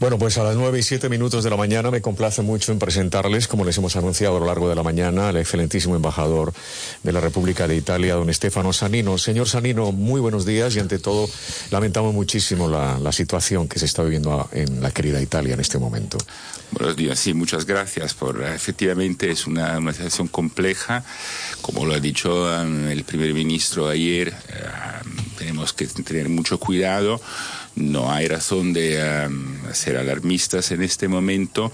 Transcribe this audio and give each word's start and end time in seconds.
Bueno, 0.00 0.18
pues 0.18 0.38
a 0.38 0.44
las 0.44 0.56
nueve 0.56 0.78
y 0.78 0.82
siete 0.82 1.10
minutos 1.10 1.44
de 1.44 1.50
la 1.50 1.58
mañana 1.58 1.90
me 1.90 2.00
complace 2.00 2.40
mucho 2.40 2.72
en 2.72 2.78
presentarles, 2.78 3.46
como 3.46 3.66
les 3.66 3.76
hemos 3.76 3.96
anunciado 3.96 4.38
a 4.38 4.40
lo 4.40 4.46
largo 4.46 4.66
de 4.66 4.74
la 4.74 4.82
mañana, 4.82 5.28
al 5.28 5.36
excelentísimo 5.36 5.94
embajador 5.94 6.54
de 7.02 7.12
la 7.12 7.20
República 7.20 7.68
de 7.68 7.76
Italia, 7.76 8.14
don 8.14 8.32
Stefano 8.32 8.72
Sanino. 8.72 9.18
Señor 9.18 9.46
Sanino, 9.46 9.92
muy 9.92 10.22
buenos 10.22 10.46
días 10.46 10.74
y 10.74 10.80
ante 10.80 10.98
todo 10.98 11.28
lamentamos 11.70 12.14
muchísimo 12.14 12.66
la, 12.66 12.98
la 12.98 13.12
situación 13.12 13.68
que 13.68 13.78
se 13.78 13.84
está 13.84 14.02
viviendo 14.02 14.48
en 14.52 14.80
la 14.80 14.90
querida 14.90 15.20
Italia 15.20 15.52
en 15.52 15.60
este 15.60 15.78
momento. 15.78 16.16
Buenos 16.70 16.96
días, 16.96 17.18
sí, 17.18 17.34
muchas 17.34 17.66
gracias 17.66 18.14
por 18.14 18.42
efectivamente 18.42 19.30
es 19.30 19.46
una, 19.46 19.76
una 19.76 19.92
situación 19.92 20.28
compleja, 20.28 21.04
como 21.60 21.84
lo 21.84 21.92
ha 21.92 22.00
dicho 22.00 22.44
um, 22.44 22.88
el 22.88 23.04
primer 23.04 23.34
ministro 23.34 23.86
ayer, 23.86 24.32
uh, 24.32 25.36
tenemos 25.36 25.74
que 25.74 25.86
tener 25.88 26.30
mucho 26.30 26.58
cuidado 26.58 27.20
no 27.76 28.10
hay 28.12 28.28
razón 28.28 28.72
de 28.72 29.26
um, 29.26 29.72
ser 29.72 29.96
alarmistas 29.96 30.70
en 30.70 30.82
este 30.82 31.08
momento, 31.08 31.72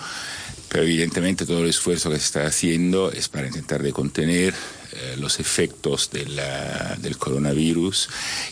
pero 0.69 0.85
evidentemente 0.85 1.47
todo 1.47 1.63
el 1.63 1.71
esfuerzo 1.71 2.11
que 2.11 2.19
se 2.19 2.25
está 2.25 2.47
haciendo 2.47 3.13
es 3.13 3.29
para 3.29 3.47
intentar 3.47 3.89
contener 3.93 4.55
eh, 4.93 5.17
los 5.19 5.41
efectos 5.41 6.11
del, 6.11 7.19
coronavirus 7.19 8.09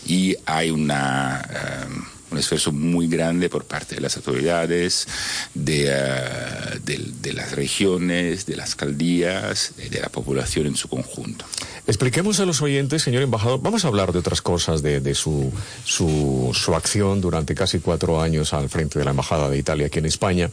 y 0.06 0.36
hay 0.46 0.70
una... 0.70 1.86
Um, 1.86 2.04
un 2.30 2.38
esfuerzo 2.40 2.72
muy 2.72 3.06
grande 3.06 3.48
por 3.48 3.64
parte 3.64 3.94
de 3.94 4.00
las 4.00 4.16
autoridades, 4.16 5.06
de, 5.54 5.84
uh, 5.84 6.80
de 6.84 7.32
las 7.32 7.52
regiones, 7.52 8.44
de 8.44 8.56
las 8.56 8.70
alcaldías, 8.70 9.74
de 9.76 10.00
la 10.00 10.08
población 10.08 10.66
en 10.66 10.74
su 10.74 10.88
conjunto. 10.88 11.44
Expliquemos 11.86 12.40
a 12.40 12.46
los 12.46 12.62
oyentes, 12.62 13.02
señor 13.02 13.22
embajador, 13.22 13.60
vamos 13.60 13.84
a 13.84 13.88
hablar 13.88 14.10
de 14.10 14.18
otras 14.18 14.40
cosas, 14.40 14.82
de, 14.82 15.00
de 15.00 15.14
su, 15.14 15.52
su, 15.84 16.50
su, 16.54 16.74
acción 16.74 17.20
durante 17.20 17.54
casi 17.54 17.78
cuatro 17.78 18.22
años 18.22 18.54
al 18.54 18.70
frente 18.70 18.98
de 18.98 19.04
la 19.04 19.10
Embajada 19.10 19.50
de 19.50 19.58
Italia 19.58 19.88
aquí 19.88 19.98
en 19.98 20.06
España, 20.06 20.50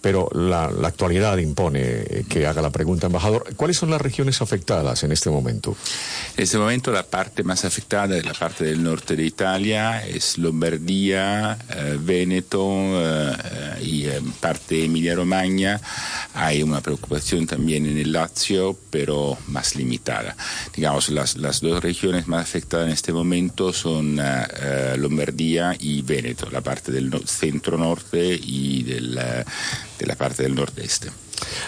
pero 0.00 0.28
la, 0.32 0.66
actualidad 0.84 1.36
impone 1.38 2.24
que 2.28 2.46
haga 2.46 2.62
la 2.62 2.70
pregunta, 2.70 3.08
embajador. 3.08 3.56
¿Cuáles 3.56 3.76
son 3.76 3.90
las 3.90 4.00
regiones 4.00 4.40
afectadas 4.40 5.02
en 5.02 5.10
este 5.10 5.30
momento? 5.30 5.76
En 6.36 6.44
este 6.44 6.58
momento 6.58 6.92
la 6.92 7.02
parte 7.02 7.42
más 7.42 7.64
afectada 7.64 8.16
es 8.16 8.24
la 8.24 8.34
parte 8.34 8.62
del 8.62 8.80
norte 8.80 9.16
de 9.16 9.24
Italia, 9.24 10.06
es 10.06 10.38
Lombardía, 10.38 11.58
eh, 11.70 11.98
Veneto 12.00 12.62
eh, 12.70 13.36
y 13.82 14.04
eh, 14.06 14.22
parte 14.38 14.84
Emilia-Romagna. 14.84 15.80
Hay 16.34 16.62
una 16.62 16.80
preocupación 16.80 17.48
también 17.48 17.84
en 17.84 17.98
el 17.98 18.12
Lazio, 18.12 18.78
pero 18.90 19.36
más 19.48 19.74
limitada 19.74 20.36
digamos, 20.78 21.08
las, 21.08 21.36
las, 21.36 21.60
dos 21.60 21.82
regiones 21.82 22.28
más 22.28 22.42
afectadas 22.44 22.86
en 22.86 22.92
este 22.92 23.12
momento 23.12 23.72
son 23.72 24.20
uh, 24.20 24.96
Lombardía 24.96 25.76
y 25.76 26.02
Veneto, 26.02 26.48
la 26.52 26.60
parte 26.60 26.92
del 26.92 27.10
no 27.10 27.18
centro 27.26 27.76
norte 27.76 28.38
y 28.40 28.84
del, 28.84 29.16
uh, 29.16 29.98
de 29.98 30.06
la 30.06 30.14
parte 30.14 30.44
del 30.44 30.54
nordeste. 30.54 31.10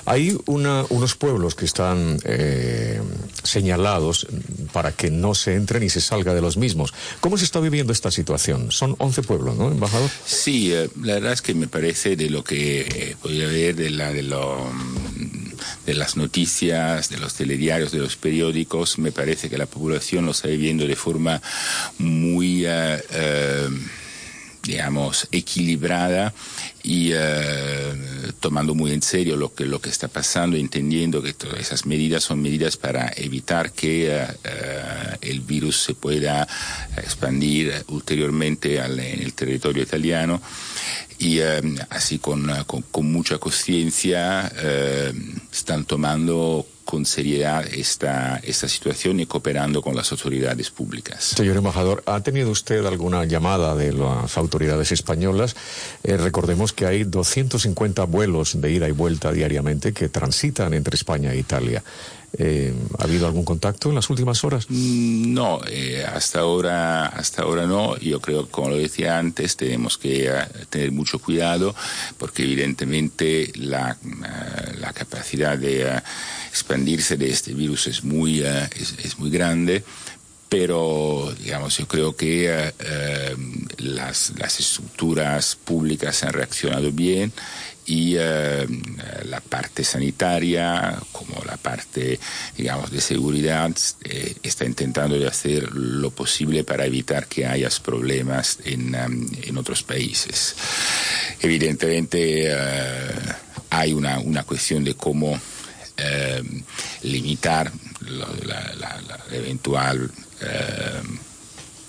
Hay 0.05 0.37
una, 0.47 0.85
unos 0.91 1.17
pueblos 1.17 1.57
que 1.57 1.65
están 1.65 2.19
eh, 2.25 3.01
señalados 3.43 4.27
para 4.73 4.93
que 4.93 5.11
no 5.11 5.35
se 5.35 5.55
entre 5.55 5.81
ni 5.81 5.91
se 5.91 6.01
salga 6.01 6.35
de 6.35 6.41
los 6.41 6.57
mismos. 6.57 6.93
¿Cómo 7.21 7.37
se 7.37 7.45
está 7.45 7.61
viviendo 7.61 7.93
esta 7.93 8.11
situación? 8.11 8.71
Son 8.71 8.95
11 8.99 9.23
pueblos, 9.23 9.57
¿no, 9.57 9.69
embajador? 9.69 10.11
Sí, 10.25 10.73
eh, 10.73 10.89
la 11.03 11.15
verdad 11.15 11.33
es 11.33 11.43
que 11.43 11.55
me 11.55 11.67
parece 11.67 12.17
de 12.17 12.31
lo 12.31 12.45
que 12.45 12.81
eh, 12.81 13.17
podría 13.21 13.47
ver 13.47 13.77
de, 13.77 13.91
la, 13.91 14.13
de 14.13 14.23
lo 14.23 14.71
de 15.87 15.95
las 15.95 16.17
noticias, 16.17 17.09
de 17.09 17.19
los 17.19 17.35
telediarios, 17.35 17.93
de 17.93 17.99
los 17.99 18.17
periódicos, 18.17 18.99
me 18.99 19.13
parece 19.13 19.49
que 19.49 19.59
la 19.59 19.67
población 19.67 20.27
lo 20.27 20.33
está 20.33 20.49
viviendo 20.49 20.87
de 20.87 20.97
forma 20.97 21.41
muy, 21.99 22.67
uh, 22.67 22.71
digamos, 24.71 25.27
equilibrada 25.33 26.33
y 26.83 27.13
uh, 27.13 28.33
tomando 28.39 28.75
muy 28.75 28.93
en 28.93 29.03
serio 29.03 29.37
lo 29.37 29.53
que, 29.53 29.67
lo 29.67 29.81
que 29.81 29.91
está 29.91 30.07
pasando, 30.07 30.57
entendiendo 30.57 31.21
que 31.23 31.35
todas 31.35 31.59
esas 31.59 31.87
medidas 31.87 32.23
son 32.23 32.41
medidas 32.41 32.77
para 32.77 33.13
evitar 33.17 33.73
que 33.73 34.09
uh, 34.09 35.17
el 35.21 35.41
virus 35.41 35.83
se 35.83 35.95
pueda 35.95 36.47
expandir 36.97 37.85
ulteriormente 37.89 38.81
al, 38.81 38.99
en 39.01 39.23
el 39.23 39.35
territorio 39.35 39.83
italiano 39.83 40.41
y 41.19 41.41
eh, 41.41 41.61
así 41.91 42.19
con, 42.19 42.51
con, 42.65 43.13
mucha 43.13 43.39
conciencia 43.39 44.51
eh, 44.57 45.13
están 45.53 45.85
tomando 45.85 46.67
con 46.91 47.07
seriedad 47.07 47.65
esta, 47.73 48.41
esta 48.43 48.67
situación 48.67 49.21
y 49.21 49.27
cooperando 49.27 49.81
con 49.81 49.95
las 49.95 50.11
autoridades 50.11 50.71
públicas. 50.71 51.23
Señor 51.37 51.57
embajador, 51.57 52.03
¿ha 52.05 52.21
tenido 52.21 52.51
usted 52.51 52.85
alguna 52.85 53.25
llamada 53.27 53.77
de 53.77 53.93
las 53.93 54.37
autoridades 54.37 54.91
españolas? 54.91 55.55
Eh, 56.03 56.17
recordemos 56.17 56.73
que 56.73 56.87
hay 56.87 57.05
250 57.05 58.03
vuelos 58.07 58.61
de 58.61 58.73
ida 58.73 58.89
y 58.89 58.93
vuelta 58.93 59.31
diariamente 59.31 59.93
que 59.93 60.09
transitan 60.09 60.75
entre 60.75 60.97
España 60.97 61.33
e 61.33 61.39
Italia. 61.39 61.85
Eh, 62.39 62.73
¿Ha 62.99 63.05
habido 63.05 63.27
algún 63.27 63.45
contacto 63.45 63.89
en 63.89 63.97
las 63.97 64.09
últimas 64.09 64.45
horas? 64.45 64.67
No, 64.71 65.61
eh, 65.69 66.05
hasta 66.05 66.41
ahora, 66.41 67.07
hasta 67.07 67.43
ahora 67.43 67.67
no. 67.67 67.97
Yo 67.99 68.21
creo, 68.21 68.49
como 68.49 68.71
lo 68.71 68.77
decía 68.77 69.19
antes, 69.19 69.57
tenemos 69.57 69.99
que 69.99 70.31
uh, 70.31 70.65
tener 70.69 70.93
mucho 70.93 71.19
cuidado 71.19 71.75
porque 72.19 72.45
evidentemente 72.45 73.51
la, 73.57 73.97
capacidad 74.95 75.57
de 75.57 76.03
expandirse 76.51 77.17
de 77.17 77.31
este 77.31 77.55
virus 77.55 77.87
es 77.87 78.05
muy, 78.05 78.43
es, 78.43 78.95
es 79.03 79.19
muy 79.19 79.31
grande 79.31 79.83
pero 80.51 81.33
digamos 81.39 81.79
yo 81.79 81.87
creo 81.87 82.17
que 82.17 82.51
eh, 82.51 83.37
las, 83.79 84.33
las, 84.37 84.59
estructuras 84.59 85.57
públicas 85.65 86.25
han 86.25 86.33
reaccionado 86.33 86.91
bien 86.91 87.33
y 87.91 88.15
eh, 88.17 88.67
la 89.25 89.41
parte 89.41 89.83
sanitaria 89.83 90.97
como 91.11 91.43
la 91.45 91.57
parte 91.57 92.21
digamos 92.57 92.91
de 92.93 93.01
seguridad 93.01 93.73
eh, 94.05 94.37
está 94.45 94.65
intentando 94.65 95.19
de 95.19 95.27
hacer 95.27 95.73
lo 95.73 96.11
posible 96.11 96.63
para 96.63 96.87
evitar 96.87 97.27
que 97.27 97.47
haya 97.47 97.69
problemas 97.83 98.59
en, 98.65 98.95
um, 98.95 99.27
en 99.43 99.57
otros 99.57 99.83
países. 99.83 100.55
Evidentemente 101.41 102.53
hay 103.71 103.93
una, 103.93 104.19
una 104.19 104.43
cuestión 104.43 104.85
de 104.85 104.95
cómo 104.95 105.39
limitar 107.03 107.73
la, 108.01 108.27
la, 108.45 108.75
la, 108.75 109.01
la 109.03 109.37
eventual 109.37 110.11
eh, 110.41 111.03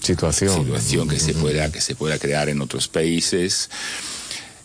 situación, 0.02 0.66
situación 0.66 1.08
que, 1.08 1.20
se 1.20 1.34
pueda, 1.34 1.72
que 1.72 1.82
se 1.82 1.96
pueda 1.96 2.18
crear 2.18 2.50
en 2.50 2.62
otros 2.62 2.88
países. 2.88 3.70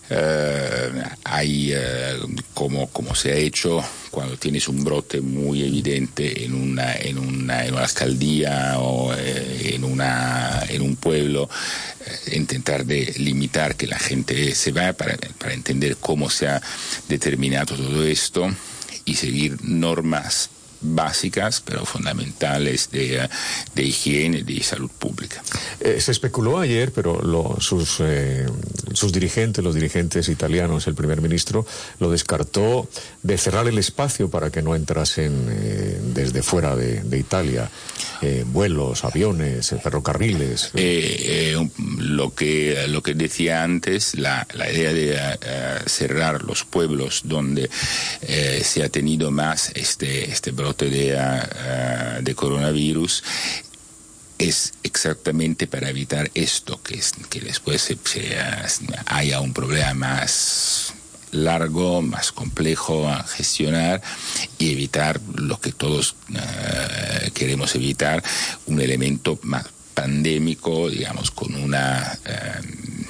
Eh, 0.09 1.03
hay, 1.23 1.71
eh, 1.73 2.17
como, 2.53 2.87
como 2.87 3.13
se 3.13 3.31
ha 3.31 3.35
hecho 3.35 3.83
cuando 4.09 4.37
tienes 4.37 4.67
un 4.67 4.83
brote 4.83 5.19
muy 5.21 5.63
evidente 5.63 6.45
en 6.45 6.53
una, 6.53 6.95
en 6.95 7.17
una, 7.17 7.65
en 7.65 7.73
una 7.73 7.83
alcaldía 7.83 8.79
o 8.79 9.13
eh, 9.13 9.73
en, 9.75 9.83
una, 9.83 10.63
en 10.69 10.81
un 10.81 10.95
pueblo, 10.95 11.49
eh, 12.05 12.37
intentar 12.37 12.85
de 12.85 13.13
limitar 13.17 13.75
que 13.75 13.87
la 13.87 13.99
gente 13.99 14.55
se 14.55 14.71
vaya 14.71 14.93
para, 14.93 15.17
para 15.37 15.53
entender 15.53 15.97
cómo 15.97 16.29
se 16.29 16.47
ha 16.47 16.61
determinado 17.09 17.75
todo 17.75 18.03
esto 18.05 18.49
y 19.05 19.15
seguir 19.15 19.57
normas 19.61 20.49
básicas, 20.81 21.61
pero 21.61 21.85
fundamentales 21.85 22.89
de, 22.91 23.27
de 23.75 23.83
higiene 23.83 24.39
y 24.39 24.43
de 24.43 24.63
salud 24.63 24.91
pública. 24.97 25.43
Eh, 25.79 25.99
se 25.99 26.11
especuló 26.11 26.59
ayer, 26.59 26.91
pero 26.91 27.21
lo, 27.21 27.57
sus, 27.59 27.97
eh, 27.99 28.45
sus 28.93 29.11
dirigentes, 29.11 29.63
los 29.63 29.75
dirigentes 29.75 30.29
italianos, 30.29 30.87
el 30.87 30.95
primer 30.95 31.21
ministro, 31.21 31.65
lo 31.99 32.11
descartó 32.11 32.89
de 33.23 33.37
cerrar 33.37 33.67
el 33.67 33.77
espacio 33.77 34.29
para 34.29 34.49
que 34.49 34.61
no 34.61 34.75
entrasen 34.75 35.47
eh, 35.49 35.99
desde 36.13 36.41
fuera 36.43 36.75
de, 36.75 37.01
de 37.01 37.17
Italia 37.17 37.69
vuelos, 38.47 39.03
aviones, 39.03 39.75
ferrocarriles. 39.83 40.71
lo, 41.99 42.33
que, 42.33 42.85
lo 42.87 43.03
que 43.03 43.13
decía 43.13 43.63
antes, 43.63 44.15
la, 44.15 44.47
la 44.53 44.71
idea 44.71 44.91
de 44.91 45.87
cerrar 45.87 46.41
los 46.41 46.63
pueblos 46.63 47.21
donde 47.25 47.69
se 48.63 48.83
ha 48.83 48.89
tenido 48.89 49.29
más 49.29 49.71
este, 49.75 50.31
este 50.31 50.51
brote 50.51 50.66
de, 50.73 51.15
uh, 51.15 52.23
de 52.23 52.35
coronavirus 52.35 53.23
es 54.37 54.73
exactamente 54.83 55.67
para 55.67 55.89
evitar 55.89 56.29
esto, 56.35 56.81
que, 56.83 56.95
es, 56.95 57.13
que 57.29 57.39
después 57.39 57.81
se, 57.81 58.37
haya 59.07 59.41
un 59.41 59.53
problema 59.53 59.93
más 59.93 60.93
largo, 61.31 62.01
más 62.01 62.31
complejo 62.31 63.09
a 63.09 63.23
gestionar 63.23 64.01
y 64.57 64.71
evitar 64.71 65.19
lo 65.35 65.59
que 65.59 65.71
todos 65.71 66.15
uh, 66.29 67.31
queremos 67.33 67.75
evitar, 67.75 68.23
un 68.65 68.79
elemento 68.79 69.39
más 69.43 69.65
pandémico, 69.93 70.89
digamos, 70.89 71.31
con 71.31 71.55
una 71.55 72.19
uh, 72.25 73.03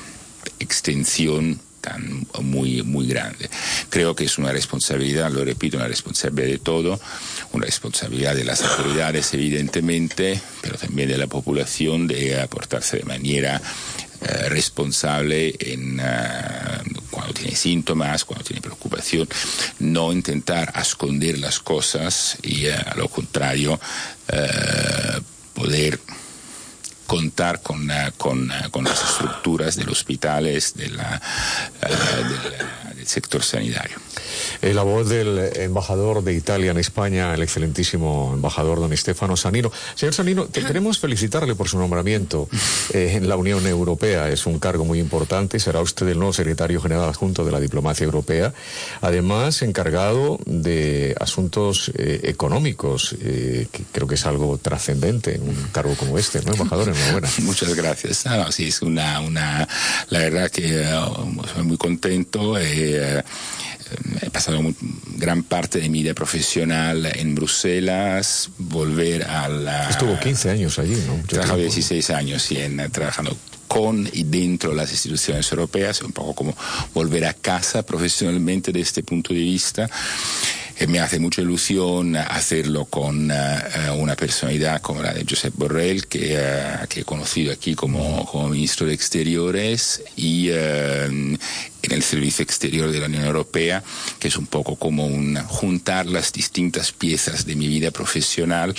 extensión 0.59 1.59
muy, 2.41 2.81
muy 2.83 3.07
grande. 3.07 3.49
Creo 3.89 4.15
que 4.15 4.25
es 4.25 4.37
una 4.37 4.51
responsabilidad, 4.51 5.31
lo 5.31 5.43
repito, 5.43 5.77
una 5.77 5.87
responsabilidad 5.87 6.47
de 6.47 6.59
todo, 6.59 6.99
una 7.53 7.65
responsabilidad 7.65 8.35
de 8.35 8.43
las 8.43 8.61
autoridades, 8.61 9.33
evidentemente, 9.33 10.39
pero 10.61 10.77
también 10.77 11.09
de 11.09 11.17
la 11.17 11.27
población 11.27 12.07
de 12.07 12.39
aportarse 12.39 12.97
de 12.97 13.03
manera 13.03 13.61
uh, 13.61 14.49
responsable 14.49 15.55
en, 15.59 15.99
uh, 15.99 17.01
cuando 17.11 17.33
síntomas, 17.55 18.23
cuando 18.23 18.45
tiene 18.45 18.61
preocupación, 18.61 19.27
no 19.79 20.11
intentar 20.11 20.73
esconder 20.79 21.39
las 21.39 21.59
cosas 21.59 22.37
y 22.43 22.67
a 22.67 22.93
lo 22.95 23.07
contrario 23.07 23.79
poder 25.57 25.99
contar 27.07 27.61
con, 27.61 27.89
con, 28.17 28.51
con, 28.69 28.83
las 28.83 29.01
estructuras 29.01 29.75
de 29.75 29.85
los 29.85 29.99
hospitales 29.99 30.75
de 30.75 30.89
la, 30.89 31.21
del 32.95 33.07
sector 33.07 33.43
sanitario. 33.43 33.97
Eh, 34.61 34.73
la 34.73 34.83
voz 34.83 35.07
del 35.09 35.51
embajador 35.55 36.23
de 36.23 36.33
Italia 36.33 36.71
en 36.71 36.77
España, 36.77 37.33
el 37.33 37.41
excelentísimo 37.41 38.31
embajador 38.33 38.79
don 38.79 38.95
Stefano 38.95 39.37
Sanino. 39.37 39.71
Señor 39.95 40.13
Sanino, 40.13 40.49
queremos 40.49 40.99
felicitarle 40.99 41.55
por 41.55 41.69
su 41.69 41.77
nombramiento 41.77 42.49
eh, 42.93 43.13
en 43.15 43.29
la 43.29 43.35
Unión 43.35 43.65
Europea. 43.67 44.29
Es 44.29 44.45
un 44.45 44.59
cargo 44.59 44.85
muy 44.85 44.99
importante. 44.99 45.59
Será 45.59 45.81
usted 45.81 46.07
el 46.07 46.17
nuevo 46.17 46.33
secretario 46.33 46.81
general 46.81 47.09
adjunto 47.09 47.45
de 47.45 47.51
la 47.51 47.59
diplomacia 47.59 48.03
europea. 48.03 48.53
Además, 49.01 49.61
encargado 49.61 50.39
de 50.45 51.15
asuntos 51.19 51.91
eh, 51.95 52.21
económicos, 52.23 53.15
que 53.17 53.83
creo 53.91 54.07
que 54.07 54.15
es 54.15 54.25
algo 54.25 54.57
trascendente 54.57 55.35
en 55.35 55.43
un 55.43 55.55
cargo 55.71 55.95
como 55.95 56.17
este, 56.17 56.41
¿no, 56.43 56.53
embajador? 56.53 56.93
Muchas 57.41 57.73
gracias. 57.75 58.25
Ah, 58.27 58.47
sí, 58.51 58.67
es 58.67 58.81
una, 58.81 59.19
una, 59.21 59.67
la 60.09 60.19
verdad 60.19 60.49
que 60.51 60.85
soy 61.53 61.63
muy 61.63 61.77
contento. 61.77 62.57
Eh, 62.57 63.23
he 64.21 64.29
pasado 64.29 64.59
gran 65.15 65.43
parte 65.43 65.79
de 65.79 65.89
mi 65.89 66.03
vida 66.03 66.13
profesional 66.13 67.05
en 67.05 67.35
Bruselas, 67.35 68.49
volver 68.57 69.23
a 69.23 69.47
la... 69.47 69.89
Estuvo 69.89 70.19
15 70.19 70.49
años 70.49 70.79
allí, 70.79 70.95
¿no? 71.07 71.23
Trabajado 71.27 71.59
16 71.59 72.09
años 72.11 72.51
y 72.51 72.57
en, 72.57 72.91
trabajando 72.91 73.35
con 73.67 74.09
y 74.11 74.23
dentro 74.23 74.71
de 74.71 74.77
las 74.77 74.91
instituciones 74.91 75.51
europeas, 75.51 76.01
un 76.01 76.11
poco 76.11 76.33
como 76.33 76.55
volver 76.93 77.25
a 77.25 77.33
casa 77.33 77.83
profesionalmente 77.83 78.71
desde 78.71 78.83
este 78.83 79.03
punto 79.03 79.33
de 79.33 79.41
vista. 79.41 79.89
Eh, 80.79 80.85
me 80.85 80.99
hace 80.99 81.19
mucha 81.19 81.41
ilusión 81.41 82.15
hacerlo 82.15 82.85
con 82.85 83.31
uh, 83.31 83.93
una 83.97 84.15
personalidad 84.15 84.79
como 84.81 85.01
la 85.01 85.11
de 85.11 85.25
Josep 85.27 85.55
Borrell, 85.55 86.05
que, 86.05 86.37
uh, 86.37 86.87
que 86.87 86.99
he 86.99 87.03
conocido 87.03 87.51
aquí 87.51 87.73
como, 87.73 88.25
como, 88.27 88.49
ministro 88.49 88.85
de 88.85 88.93
Exteriores 88.93 90.03
y 90.15 90.49
en 90.49 91.39
el 91.81 92.03
Servicio 92.03 92.43
Exterior 92.43 92.91
de 92.91 92.99
la 92.99 93.07
Unión 93.07 93.25
Europea, 93.25 93.83
que 94.19 94.27
es 94.27 94.37
un 94.37 94.45
poco 94.45 94.75
como 94.75 95.07
un, 95.07 95.35
juntar 95.47 96.05
las 96.05 96.31
distintas 96.31 96.91
piezas 96.91 97.45
de 97.45 97.55
mi 97.55 97.67
vida 97.67 97.89
profesional, 97.89 98.75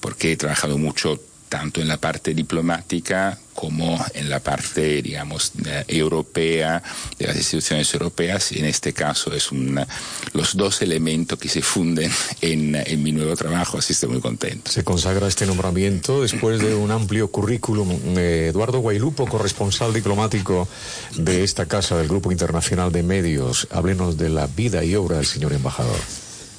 porque 0.00 0.32
he 0.32 0.36
trabajado 0.36 0.76
mucho 0.76 1.18
tanto 1.48 1.80
en 1.80 1.88
la 1.88 1.96
parte 1.96 2.34
diplomática 2.34 3.38
como 3.58 3.98
en 4.14 4.30
la 4.30 4.38
parte, 4.38 5.02
digamos, 5.02 5.50
europea, 5.88 6.80
de 7.18 7.26
las 7.26 7.36
instituciones 7.36 7.92
europeas. 7.92 8.52
En 8.52 8.66
este 8.66 8.92
caso 8.92 9.34
es 9.34 9.50
un, 9.50 9.84
los 10.32 10.56
dos 10.56 10.80
elementos 10.80 11.36
que 11.40 11.48
se 11.48 11.60
funden 11.60 12.08
en, 12.40 12.76
en, 12.76 13.02
mi 13.02 13.10
nuevo 13.10 13.34
trabajo, 13.34 13.78
así 13.78 13.94
estoy 13.94 14.10
muy 14.10 14.20
contento. 14.20 14.70
Se 14.70 14.84
consagra 14.84 15.26
este 15.26 15.44
nombramiento 15.44 16.22
después 16.22 16.60
de 16.60 16.76
un 16.76 16.92
amplio 16.92 17.32
currículum. 17.32 17.90
Eduardo 18.16 18.78
Guailupo, 18.78 19.26
corresponsal 19.26 19.92
diplomático 19.92 20.68
de 21.16 21.42
esta 21.42 21.66
casa 21.66 21.96
del 21.96 22.06
Grupo 22.06 22.30
Internacional 22.30 22.92
de 22.92 23.02
Medios, 23.02 23.66
háblenos 23.72 24.16
de 24.16 24.28
la 24.28 24.46
vida 24.46 24.84
y 24.84 24.94
obra 24.94 25.16
del 25.16 25.26
señor 25.26 25.52
embajador. 25.52 25.98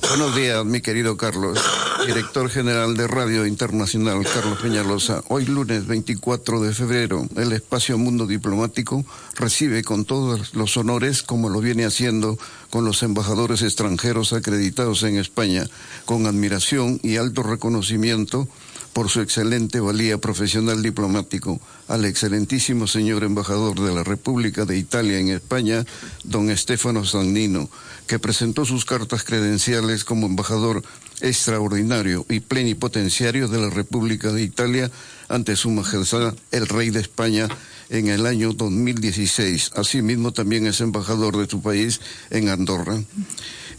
Buenos 0.01 0.35
días, 0.35 0.65
mi 0.65 0.81
querido 0.81 1.17
Carlos, 1.17 1.59
director 2.07 2.49
general 2.49 2.95
de 2.95 3.07
Radio 3.07 3.45
Internacional, 3.45 4.23
Carlos 4.23 4.59
Peñalosa. 4.59 5.23
Hoy 5.27 5.45
lunes 5.45 5.85
24 5.85 6.61
de 6.61 6.73
febrero, 6.73 7.27
el 7.35 7.51
espacio 7.51 7.97
Mundo 7.97 8.25
Diplomático 8.25 9.05
recibe 9.35 9.83
con 9.83 10.05
todos 10.05 10.55
los 10.55 10.77
honores, 10.77 11.21
como 11.21 11.49
lo 11.49 11.59
viene 11.59 11.85
haciendo 11.85 12.39
con 12.71 12.85
los 12.85 13.03
embajadores 13.03 13.61
extranjeros 13.61 14.33
acreditados 14.33 15.03
en 15.03 15.17
España, 15.17 15.67
con 16.05 16.25
admiración 16.25 16.99
y 17.03 17.17
alto 17.17 17.43
reconocimiento 17.43 18.47
por 18.93 19.09
su 19.09 19.21
excelente 19.21 19.79
valía 19.79 20.17
profesional 20.17 20.81
diplomático 20.81 21.59
al 21.87 22.05
excelentísimo 22.05 22.87
señor 22.87 23.23
embajador 23.23 23.79
de 23.79 23.93
la 23.93 24.03
República 24.03 24.65
de 24.65 24.77
Italia 24.77 25.19
en 25.19 25.29
España, 25.29 25.85
don 26.23 26.55
Stefano 26.55 27.05
Sannino, 27.05 27.69
que 28.07 28.19
presentó 28.19 28.65
sus 28.65 28.85
cartas 28.85 29.23
credenciales 29.23 30.03
como 30.03 30.27
embajador 30.27 30.83
extraordinario 31.21 32.25
y 32.29 32.39
plenipotenciario 32.39 33.47
de 33.47 33.59
la 33.59 33.69
República 33.69 34.31
de 34.31 34.41
Italia 34.41 34.91
ante 35.27 35.55
su 35.55 35.69
majestad 35.69 36.33
el 36.51 36.67
rey 36.67 36.89
de 36.89 37.01
España 37.01 37.47
en 37.89 38.07
el 38.07 38.25
año 38.25 38.53
2016. 38.53 39.71
Asimismo 39.75 40.31
también 40.31 40.65
es 40.67 40.81
embajador 40.81 41.37
de 41.37 41.47
su 41.47 41.61
país 41.61 42.01
en 42.29 42.49
Andorra. 42.49 43.01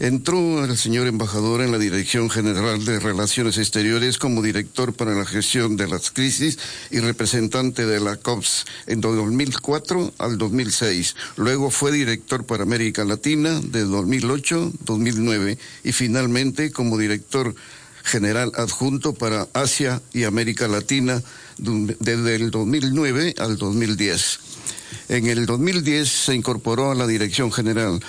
Entró 0.01 0.65
el 0.65 0.77
señor 0.77 1.05
embajador 1.05 1.61
en 1.61 1.71
la 1.71 1.77
Dirección 1.77 2.31
General 2.31 2.83
de 2.83 2.99
Relaciones 2.99 3.59
Exteriores 3.59 4.17
como 4.17 4.41
director 4.41 4.93
para 4.93 5.13
la 5.13 5.27
gestión 5.27 5.77
de 5.77 5.87
las 5.87 6.09
crisis 6.09 6.57
y 6.89 7.01
representante 7.01 7.85
de 7.85 7.99
la 7.99 8.15
COPS 8.15 8.65
en 8.87 8.99
2004 8.99 10.11
al 10.17 10.39
2006. 10.39 11.15
Luego 11.35 11.69
fue 11.69 11.91
director 11.91 12.47
para 12.47 12.63
América 12.63 13.05
Latina 13.05 13.61
de 13.63 13.81
2008 13.81 14.73
2009 14.85 15.59
y 15.83 15.91
finalmente 15.91 16.71
como 16.71 16.97
director 16.97 17.53
general 18.03 18.53
adjunto 18.55 19.13
para 19.13 19.49
Asia 19.53 20.01
y 20.13 20.23
América 20.23 20.67
Latina 20.67 21.21
desde 21.59 22.35
el 22.37 22.49
2009 22.49 23.35
al 23.37 23.55
2010. 23.55 24.39
En 25.09 25.27
el 25.27 25.45
2010 25.45 26.09
se 26.09 26.33
incorporó 26.33 26.89
a 26.89 26.95
la 26.95 27.05
Dirección 27.05 27.51
General 27.51 27.99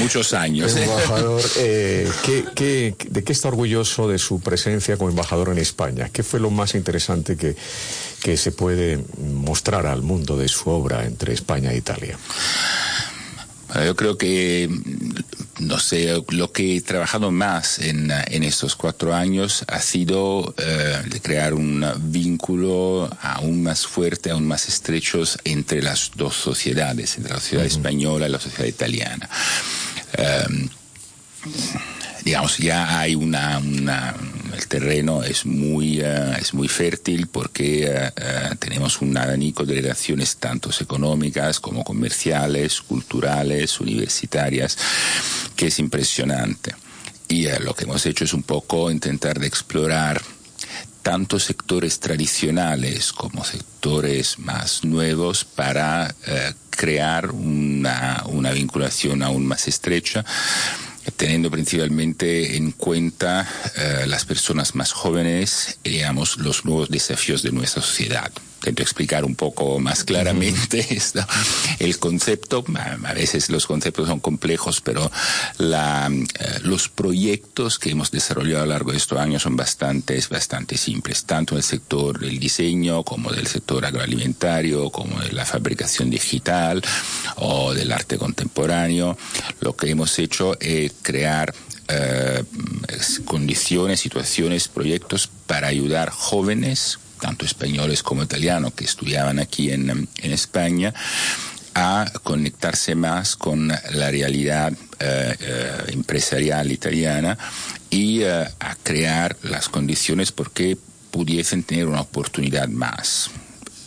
Muchos 0.00 0.32
años. 0.32 0.76
¿eh? 0.76 0.84
Embajador, 0.84 1.42
eh, 1.58 2.08
¿qué, 2.24 2.44
qué, 2.54 2.94
¿de 3.08 3.24
qué 3.24 3.32
está 3.32 3.48
orgulloso 3.48 4.08
de 4.08 4.18
su 4.18 4.40
presencia 4.40 4.96
como 4.96 5.10
embajador 5.10 5.50
en 5.50 5.58
España? 5.58 6.08
¿Qué 6.12 6.22
fue 6.22 6.40
lo 6.40 6.50
más 6.50 6.74
interesante 6.74 7.36
que, 7.36 7.56
que 8.22 8.36
se 8.36 8.52
puede 8.52 9.02
mostrar 9.18 9.86
al 9.86 10.02
mundo 10.02 10.36
de 10.36 10.48
su 10.48 10.70
obra 10.70 11.04
entre 11.04 11.32
España 11.32 11.72
e 11.72 11.76
Italia? 11.76 12.18
Yo 13.74 13.94
creo 13.94 14.16
que, 14.16 14.68
no 15.60 15.78
sé, 15.78 16.22
lo 16.30 16.52
que 16.52 16.76
he 16.76 16.80
trabajado 16.80 17.30
más 17.30 17.78
en, 17.78 18.10
en 18.10 18.42
estos 18.42 18.74
cuatro 18.76 19.14
años 19.14 19.64
ha 19.68 19.80
sido 19.80 20.54
eh, 20.56 21.02
crear 21.22 21.52
un 21.52 21.84
vínculo 22.10 23.10
aún 23.20 23.62
más 23.62 23.86
fuerte, 23.86 24.30
aún 24.30 24.46
más 24.46 24.68
estrecho 24.68 25.22
entre 25.44 25.82
las 25.82 26.12
dos 26.14 26.34
sociedades, 26.34 27.16
entre 27.16 27.34
la 27.34 27.40
sociedad 27.40 27.64
uh 27.64 27.68
-huh. 27.68 27.76
española 27.76 28.26
y 28.26 28.30
la 28.30 28.40
sociedad 28.40 28.66
italiana. 28.66 29.28
Um, 30.48 30.68
digamos, 32.24 32.58
ya 32.58 32.98
hay 32.98 33.14
una, 33.14 33.58
una 33.58 34.14
el 34.54 34.66
terreno 34.68 35.22
es 35.22 35.46
muy, 35.46 36.00
es 36.00 36.54
muy 36.54 36.68
fértil 36.68 37.26
porque 37.28 38.12
tenemos 38.58 39.00
un 39.00 39.16
abanico 39.16 39.64
de 39.64 39.74
relaciones 39.74 40.36
tanto 40.36 40.70
económicas 40.80 41.60
como 41.60 41.84
comerciales, 41.84 42.80
culturales, 42.80 43.80
universitarias, 43.80 44.76
que 45.56 45.68
es 45.68 45.78
impresionante. 45.78 46.74
Y 47.28 47.46
lo 47.60 47.74
que 47.74 47.84
hemos 47.84 48.04
hecho 48.06 48.24
es 48.24 48.32
un 48.32 48.42
poco 48.42 48.90
intentar 48.90 49.38
de 49.38 49.46
explorar 49.46 50.20
tanto 51.02 51.38
sectores 51.38 52.00
tradicionales 52.00 53.12
como 53.12 53.44
sectores 53.44 54.38
más 54.38 54.84
nuevos 54.84 55.44
para 55.44 56.14
eh, 56.26 56.52
crear 56.70 57.30
una, 57.30 58.24
una, 58.26 58.50
vinculación 58.52 59.22
aún 59.22 59.46
más 59.46 59.68
estrecha 59.68 60.24
teniendo 61.16 61.50
principalmente 61.50 62.56
en 62.56 62.72
cuenta 62.72 63.48
eh, 63.76 64.04
las 64.06 64.24
personas 64.24 64.74
más 64.74 64.92
jóvenes 64.92 65.78
y 65.84 65.90
digamos 65.90 66.38
los 66.38 66.64
nuevos 66.64 66.88
desafíos 66.88 67.42
de 67.42 67.52
nuestra 67.52 67.82
sociedad 67.82 68.30
intento 68.58 68.82
explicar 68.82 69.24
un 69.24 69.34
poco 69.34 69.78
más 69.78 70.04
claramente 70.04 70.84
esto. 70.90 71.24
el 71.78 71.98
concepto. 71.98 72.64
A 73.04 73.14
veces 73.14 73.50
los 73.50 73.66
conceptos 73.66 74.08
son 74.08 74.20
complejos, 74.20 74.80
pero 74.80 75.10
la, 75.58 76.10
eh, 76.10 76.58
los 76.62 76.88
proyectos 76.88 77.78
que 77.78 77.90
hemos 77.90 78.10
desarrollado 78.10 78.64
a 78.64 78.66
lo 78.66 78.72
largo 78.72 78.92
de 78.92 78.98
estos 78.98 79.18
años 79.18 79.42
son 79.42 79.56
bastante, 79.56 80.20
bastante 80.28 80.76
simples, 80.76 81.24
tanto 81.24 81.54
en 81.54 81.58
el 81.58 81.64
sector 81.64 82.18
del 82.18 82.38
diseño 82.38 83.04
como 83.04 83.30
del 83.30 83.46
sector 83.46 83.84
agroalimentario, 83.84 84.90
como 84.90 85.20
de 85.20 85.32
la 85.32 85.46
fabricación 85.46 86.10
digital 86.10 86.82
o 87.36 87.72
del 87.74 87.92
arte 87.92 88.18
contemporáneo. 88.18 89.16
Lo 89.60 89.76
que 89.76 89.90
hemos 89.90 90.18
hecho 90.18 90.58
es 90.60 90.92
crear 91.02 91.54
eh, 91.88 92.42
condiciones, 93.24 94.00
situaciones, 94.00 94.68
proyectos 94.68 95.30
para 95.46 95.68
ayudar 95.68 96.10
jóvenes 96.10 96.98
tanto 97.18 97.44
españoles 97.44 98.02
como 98.02 98.22
italianos 98.22 98.72
que 98.74 98.84
estudiaban 98.84 99.38
aquí 99.38 99.70
en, 99.70 100.08
España, 100.22 100.94
a 101.74 102.10
conectarse 102.22 102.94
más 102.94 103.36
con 103.36 103.68
la 103.68 104.10
realidad 104.10 104.72
eh, 104.98 105.36
eh, 105.40 105.84
empresarial 105.88 106.72
italiana 106.72 107.38
y 107.90 108.22
eh, 108.22 108.48
a 108.58 108.74
crear 108.82 109.36
las 109.42 109.68
condiciones 109.68 110.32
porque 110.32 110.76
pudiesen 111.10 111.62
tener 111.62 111.86
una 111.86 112.00
oportunidad 112.00 112.68
más. 112.68 113.30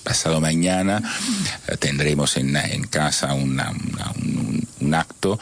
Pasado 0.03 0.41
mañana 0.41 1.01
tendremos 1.79 2.35
en, 2.37 2.87
casa 2.89 3.33
un, 3.35 3.61
un 4.79 4.93
acto 4.95 5.39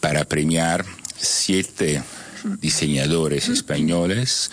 para 0.00 0.24
premiar 0.24 0.86
siete 1.18 2.02
diseñadores 2.60 3.48
españoles 3.48 4.50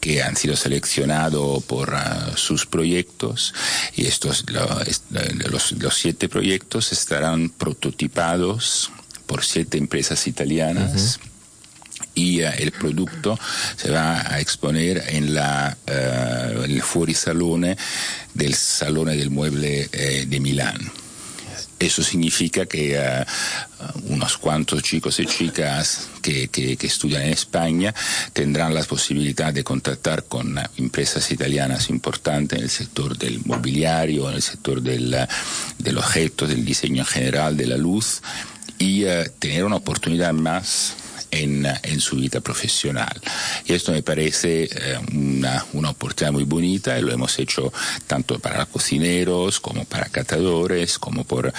que 0.00 0.22
han 0.22 0.36
sido 0.36 0.56
seleccionados 0.56 1.64
por 1.64 1.94
ah, 1.94 2.32
sus 2.36 2.66
proyectos 2.66 3.54
y 3.94 4.06
estos 4.06 4.44
los, 4.48 5.94
siete 5.96 6.28
proyectos 6.28 6.92
estarán 6.92 7.50
prototipados 7.50 8.90
por 9.26 9.44
siete 9.44 9.78
empresas 9.78 10.26
italianas. 10.26 11.18
y 12.14 12.42
ah, 12.42 12.50
el 12.50 12.72
producto 12.72 13.38
se 13.76 13.90
va 13.90 14.32
a 14.32 14.40
exponer 14.40 15.02
en 15.08 15.34
la 15.34 15.76
uh, 15.86 16.62
el 16.62 16.82
fuorisalone 16.82 17.76
del 18.34 18.54
Salone 18.54 19.16
del 19.16 19.30
Mueble 19.30 19.88
eh, 19.92 20.24
de 20.26 20.40
Milán. 20.40 20.92
Eso 21.78 22.02
significa 22.02 22.64
que 22.64 22.98
uh, 22.98 24.12
unos 24.12 24.38
cuantos 24.38 24.82
chicos 24.82 25.20
y 25.20 25.26
chicas 25.26 26.08
que, 26.22 26.48
que, 26.48 26.76
estudian 26.80 27.22
en 27.22 27.32
España 27.32 27.94
tendrán 28.32 28.72
la 28.72 28.82
posibilidad 28.84 29.52
de 29.52 29.62
contactar 29.62 30.24
con 30.24 30.58
empresas 30.78 31.30
italianas 31.30 31.90
importantes 31.90 32.58
en 32.58 32.64
el 32.64 32.70
sector 32.70 33.18
del 33.18 33.44
mobiliario, 33.44 34.30
en 34.30 34.36
el 34.36 34.42
sector 34.42 34.80
del, 34.80 35.16
del 35.78 35.98
objeto, 35.98 36.46
del 36.46 36.64
diseño 36.64 37.02
en 37.02 37.06
general, 37.06 37.56
de 37.56 37.66
la 37.66 37.76
luz, 37.76 38.22
y 38.78 39.04
uh, 39.04 39.24
tener 39.38 39.64
una 39.64 39.76
oportunidad 39.76 40.32
más 40.32 40.94
en, 41.30 41.66
su 42.00 42.16
vida 42.16 42.40
profesional. 42.40 43.20
Y 43.64 43.72
esto 43.72 43.92
me 43.92 44.02
parece 44.02 44.64
eh, 44.64 44.98
una, 45.12 45.64
una, 45.72 45.90
oportunidad 45.90 46.32
muy 46.32 46.44
bonita 46.44 46.98
y 46.98 47.02
lo 47.02 47.12
hemos 47.12 47.38
hecho 47.38 47.72
tanto 48.06 48.38
para 48.38 48.66
cocineros 48.66 49.60
como 49.60 49.84
para 49.84 50.06
catadores, 50.06 50.98
como 50.98 51.24
por 51.24 51.52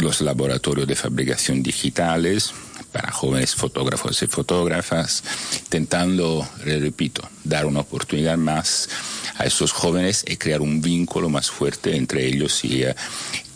los 0.00 0.20
laboratorios 0.20 0.88
de 0.88 0.96
fabricación 0.96 1.62
digitales 1.62 2.52
para 2.92 3.10
jóvenes 3.10 3.54
fotógrafos 3.54 4.22
y 4.22 4.26
fotógrafas, 4.26 5.24
intentando, 5.64 6.46
repito, 6.64 7.28
dar 7.42 7.66
una 7.66 7.80
oportunidad 7.80 8.36
más 8.36 8.88
a 9.36 9.44
esos 9.44 9.72
jóvenes 9.72 10.24
y 10.26 10.36
crear 10.36 10.60
un 10.60 10.80
vínculo 10.80 11.28
más 11.30 11.50
fuerte 11.50 11.96
entre 11.96 12.26
ellos 12.26 12.64
y, 12.64 12.84
eh, 12.84 12.94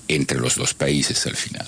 entre 0.09 0.39
los 0.39 0.57
dos 0.57 0.75
países 0.75 1.27
al 1.27 1.37
final. 1.37 1.67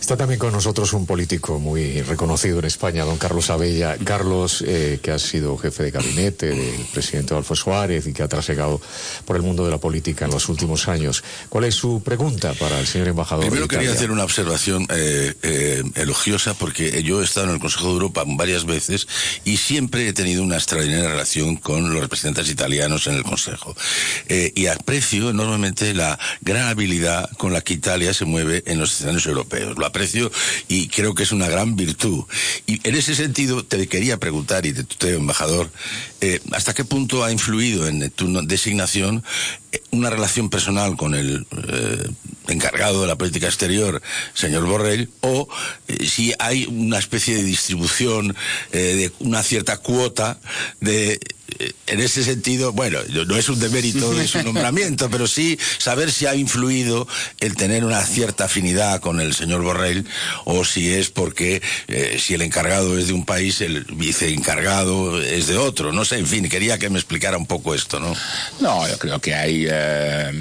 Está 0.00 0.16
también 0.16 0.38
con 0.38 0.52
nosotros 0.52 0.92
un 0.92 1.06
político 1.06 1.58
muy 1.58 2.02
reconocido 2.02 2.58
en 2.58 2.64
España, 2.64 3.04
don 3.04 3.18
Carlos 3.18 3.50
Abella. 3.50 3.96
Carlos, 4.04 4.62
eh, 4.66 4.98
que 5.02 5.10
ha 5.10 5.18
sido 5.18 5.56
jefe 5.56 5.84
de 5.84 5.90
gabinete 5.90 6.46
del 6.46 6.86
presidente 6.92 7.34
Adolfo 7.34 7.54
Suárez 7.54 8.06
y 8.06 8.12
que 8.12 8.22
ha 8.22 8.28
trasegado 8.28 8.80
por 9.24 9.36
el 9.36 9.42
mundo 9.42 9.64
de 9.64 9.70
la 9.70 9.78
política 9.78 10.24
en 10.24 10.30
los 10.30 10.48
últimos 10.48 10.88
años. 10.88 11.22
¿Cuál 11.48 11.64
es 11.64 11.74
su 11.74 12.02
pregunta 12.02 12.52
para 12.54 12.78
el 12.80 12.86
señor 12.86 13.08
embajador? 13.08 13.44
Primero 13.46 13.68
quería 13.68 13.92
hacer 13.92 14.10
una 14.10 14.24
observación 14.24 14.86
eh, 14.90 15.34
eh, 15.42 15.82
elogiosa 15.96 16.54
porque 16.54 17.02
yo 17.02 17.20
he 17.20 17.24
estado 17.24 17.48
en 17.48 17.54
el 17.54 17.60
Consejo 17.60 17.86
de 17.86 17.92
Europa 17.92 18.24
varias 18.26 18.64
veces 18.64 19.06
y 19.44 19.56
siempre 19.56 20.08
he 20.08 20.12
tenido 20.12 20.42
una 20.42 20.56
extraordinaria 20.56 21.08
relación 21.08 21.56
con 21.56 21.92
los 21.92 22.00
representantes 22.00 22.52
italianos 22.52 23.06
en 23.06 23.14
el 23.14 23.22
Consejo. 23.22 23.74
y 24.28 24.66
aprecio 24.66 25.30
enormemente 25.30 25.94
la 25.94 26.18
gran 26.40 26.68
habilidad 26.68 27.28
con 27.36 27.52
la 27.52 27.60
que 27.60 27.73
Italia 27.74 28.14
se 28.14 28.24
mueve 28.24 28.62
en 28.66 28.78
los 28.78 28.92
escenarios 28.92 29.26
europeos. 29.26 29.76
Lo 29.76 29.86
aprecio 29.86 30.30
y 30.68 30.88
creo 30.88 31.14
que 31.14 31.22
es 31.22 31.32
una 31.32 31.48
gran 31.48 31.76
virtud. 31.76 32.24
Y 32.66 32.80
en 32.88 32.94
ese 32.94 33.14
sentido 33.14 33.64
te 33.64 33.86
quería 33.86 34.18
preguntar, 34.18 34.66
y 34.66 34.72
de 34.72 34.84
tu 34.84 35.06
embajador, 35.06 35.70
eh, 36.24 36.40
¿hasta 36.52 36.72
qué 36.72 36.84
punto 36.84 37.22
ha 37.22 37.30
influido 37.30 37.86
en 37.86 38.10
tu 38.10 38.32
designación 38.46 39.22
eh, 39.72 39.82
una 39.90 40.08
relación 40.08 40.48
personal 40.48 40.96
con 40.96 41.14
el 41.14 41.46
eh, 41.68 42.08
encargado 42.48 43.02
de 43.02 43.08
la 43.08 43.16
política 43.16 43.46
exterior, 43.46 44.00
señor 44.32 44.64
Borrell, 44.64 45.10
o 45.20 45.48
si 46.06 46.32
hay 46.38 46.64
una 46.64 46.98
especie 46.98 47.36
de 47.36 47.42
distribución 47.42 48.36
de 48.70 49.10
una 49.20 49.42
cierta 49.42 49.78
cuota 49.78 50.38
de 50.80 51.18
en 51.86 52.00
ese 52.00 52.24
sentido, 52.24 52.72
bueno, 52.72 52.98
no 53.26 53.36
es 53.36 53.48
un 53.48 53.60
demérito 53.60 54.12
de 54.12 54.26
su 54.26 54.42
nombramiento, 54.42 55.08
pero 55.08 55.26
sí 55.26 55.58
saber 55.78 56.10
si 56.10 56.26
ha 56.26 56.34
influido 56.34 57.06
el 57.40 57.54
tener 57.54 57.84
una 57.84 58.04
cierta 58.04 58.46
afinidad 58.46 59.00
con 59.00 59.20
el 59.20 59.34
señor 59.34 59.62
Borrell 59.62 60.06
o 60.44 60.64
si 60.64 60.92
es 60.92 61.10
porque 61.10 61.62
si 62.18 62.34
el 62.34 62.42
encargado 62.42 62.98
es 62.98 63.06
de 63.06 63.12
un 63.12 63.24
país, 63.24 63.60
el 63.60 63.84
viceencargado 63.84 65.22
es 65.22 65.46
de 65.46 65.56
otro. 65.56 65.92
No 65.92 66.04
sé, 66.04 66.13
en 66.18 66.26
fin, 66.26 66.48
quería 66.48 66.78
que 66.78 66.90
me 66.90 66.98
explicara 66.98 67.36
un 67.36 67.46
poco 67.46 67.74
esto, 67.74 68.00
¿no? 68.00 68.14
No, 68.60 68.88
yo 68.88 68.98
creo 68.98 69.20
que 69.20 69.34
hay, 69.34 69.66
eh, 69.68 70.32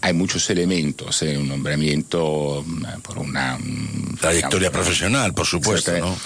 hay 0.00 0.12
muchos 0.12 0.48
elementos 0.50 1.22
en 1.22 1.38
un 1.38 1.48
nombramiento 1.48 2.64
eh, 2.64 2.98
por 3.02 3.18
una... 3.18 3.58
Trayectoria 4.20 4.70
profesional, 4.70 5.34
por 5.34 5.46
supuesto, 5.46 5.96
¿no? 5.98 6.16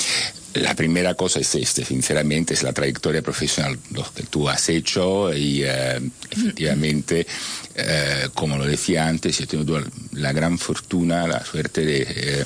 La 0.54 0.74
primera 0.74 1.14
cosa 1.14 1.40
es 1.40 1.52
este, 1.56 1.84
sinceramente, 1.84 2.54
es 2.54 2.62
la 2.62 2.72
trayectoria 2.72 3.22
profesional 3.22 3.76
lo 3.90 4.04
que 4.14 4.22
tú 4.22 4.48
has 4.48 4.68
hecho 4.68 5.34
y 5.34 5.62
eh, 5.64 6.00
efectivamente, 6.30 7.26
eh, 7.74 8.28
como 8.34 8.56
lo 8.56 8.64
decía 8.64 9.08
antes, 9.08 9.40
he 9.40 9.48
tenido 9.48 9.82
la 10.12 10.32
gran 10.32 10.56
fortuna, 10.58 11.26
la 11.26 11.44
suerte 11.44 11.84
de 11.84 12.06
eh, 12.08 12.44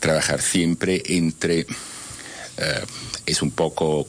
trabajar 0.00 0.40
siempre 0.40 1.02
entre 1.04 1.66
eh, 2.56 2.84
es 3.26 3.42
un 3.42 3.50
poco 3.50 4.06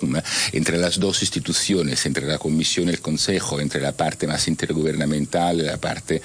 entre 0.52 0.78
las 0.78 1.00
dos 1.00 1.22
instituciones, 1.22 2.06
entre 2.06 2.26
la 2.26 2.38
Comisión 2.38 2.88
y 2.88 2.92
el 2.92 3.02
Consejo, 3.02 3.60
entre 3.60 3.82
la 3.82 3.92
parte 3.92 4.28
más 4.28 4.48
intergubernamental 4.48 5.60
y 5.60 5.64
la 5.64 5.78
parte 5.78 6.22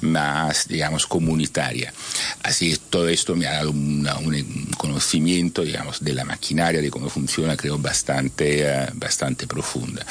más, 0.00 0.68
digamos, 0.68 1.06
comunitaria. 1.06 1.92
Así 2.42 2.76
todo 2.90 3.08
esto 3.08 3.34
me 3.36 3.46
ha 3.46 3.52
dado 3.52 3.70
un 3.70 4.06
conocimiento, 4.76 5.62
digamos, 5.62 6.02
de 6.02 6.14
la 6.14 6.24
maquinaria, 6.24 6.80
de 6.80 6.90
cómo 6.90 7.08
funciona, 7.08 7.56
creo, 7.56 7.78
bastante, 7.78 8.62
eh, 8.62 8.88
bastante 8.94 9.46
profunda. 9.46 10.04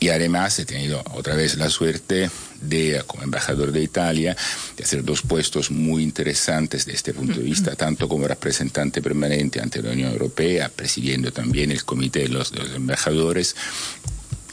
Y 0.00 0.08
además 0.08 0.58
he 0.58 0.64
tenido 0.64 1.02
otra 1.14 1.34
vez 1.34 1.56
la 1.56 1.70
suerte 1.70 2.30
de, 2.62 3.02
como 3.06 3.24
embajador 3.24 3.72
de 3.72 3.82
Italia, 3.82 4.36
de 4.76 4.84
hacer 4.84 5.04
dos 5.04 5.22
puestos 5.22 5.70
muy 5.70 6.02
interesantes 6.02 6.86
desde 6.86 6.96
este 6.96 7.14
punto 7.14 7.40
de 7.40 7.44
vista, 7.44 7.74
tanto 7.76 8.08
como 8.08 8.26
representante 8.26 9.02
permanente 9.02 9.60
ante 9.60 9.82
la 9.82 9.92
Unión 9.92 10.12
Europea, 10.12 10.70
presidiendo 10.74 11.32
también 11.32 11.61
el 11.70 11.84
comité 11.84 12.20
de 12.20 12.28
los, 12.28 12.52
embajadores, 12.74 13.54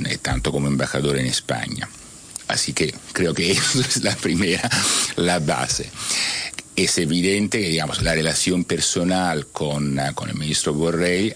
eh, 0.05 0.17
tanto 0.21 0.51
como 0.51 0.67
embajador 0.67 1.17
en 1.17 1.25
España. 1.25 1.89
Así 2.47 2.73
que 2.73 2.93
creo 3.13 3.33
que 3.33 3.51
eso 3.53 3.81
es 3.81 4.03
la 4.03 4.15
primera, 4.15 4.69
la 5.15 5.39
base. 5.39 5.89
Es 6.75 6.97
evidente 6.97 7.59
que, 7.59 7.69
digamos, 7.69 8.01
la 8.01 8.13
relación 8.13 8.63
personal 8.63 9.47
con, 9.47 9.99
con 10.15 10.29
el 10.29 10.35
ministro 10.35 10.73
Borrell, 10.73 11.33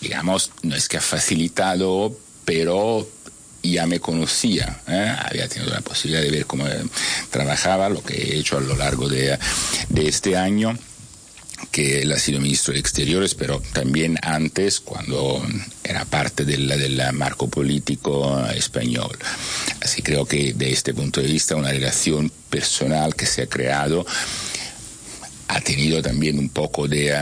digamos, 0.00 0.50
no 0.62 0.74
es 0.74 0.88
que 0.88 0.96
ha 0.96 1.02
facilitado 1.02 2.16
pero 2.44 3.08
ya 3.62 3.86
me 3.86 4.00
conocía, 4.00 4.80
¿eh? 4.88 5.14
había 5.24 5.48
tenido 5.48 5.72
la 5.72 5.80
posibilidad 5.80 6.22
de 6.22 6.30
ver 6.30 6.46
cómo 6.46 6.64
trabajaba, 7.30 7.88
lo 7.88 8.02
que 8.02 8.14
he 8.14 8.38
hecho 8.38 8.58
a 8.58 8.60
lo 8.60 8.74
largo 8.76 9.08
de, 9.08 9.38
de 9.88 10.08
este 10.08 10.36
año 10.36 10.76
que 11.72 12.02
él 12.02 12.12
ha 12.12 12.18
sido 12.18 12.40
ministro 12.40 12.72
de 12.72 12.78
Exteriores, 12.78 13.34
pero 13.34 13.60
también 13.72 14.18
antes, 14.22 14.78
cuando 14.78 15.44
era 15.82 16.04
parte 16.04 16.44
del, 16.44 16.68
del 16.68 17.12
marco 17.14 17.48
político 17.48 18.46
español. 18.54 19.18
Así 19.80 20.02
creo 20.02 20.24
que 20.24 20.52
de 20.52 20.70
este 20.70 20.94
punto 20.94 21.20
de 21.20 21.26
vista 21.26 21.56
una 21.56 21.72
relación 21.72 22.30
personal 22.50 23.16
que 23.16 23.26
se 23.26 23.42
ha 23.42 23.46
creado 23.46 24.06
ha 25.48 25.60
tenido 25.60 26.00
también 26.00 26.38
un 26.38 26.50
poco 26.50 26.86
de, 26.86 27.18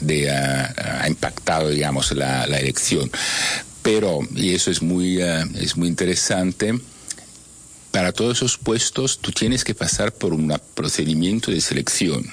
de 0.00 0.30
ha 0.30 1.06
impactado, 1.08 1.70
digamos, 1.70 2.12
la, 2.12 2.46
la 2.46 2.58
elección 2.58 3.10
pero, 3.86 4.18
y 4.34 4.52
eso 4.52 4.72
es 4.72 4.82
muy, 4.82 5.22
eh, 5.22 5.44
es 5.60 5.76
muy 5.76 5.86
interesante, 5.86 6.76
para 7.92 8.10
todos 8.10 8.38
esos 8.38 8.58
puestos 8.58 9.20
tú 9.20 9.30
tienes 9.30 9.62
que 9.62 9.76
pasar 9.76 10.10
por 10.10 10.34
un 10.34 10.52
procedimiento 10.74 11.52
de 11.52 11.60
selección 11.60 12.26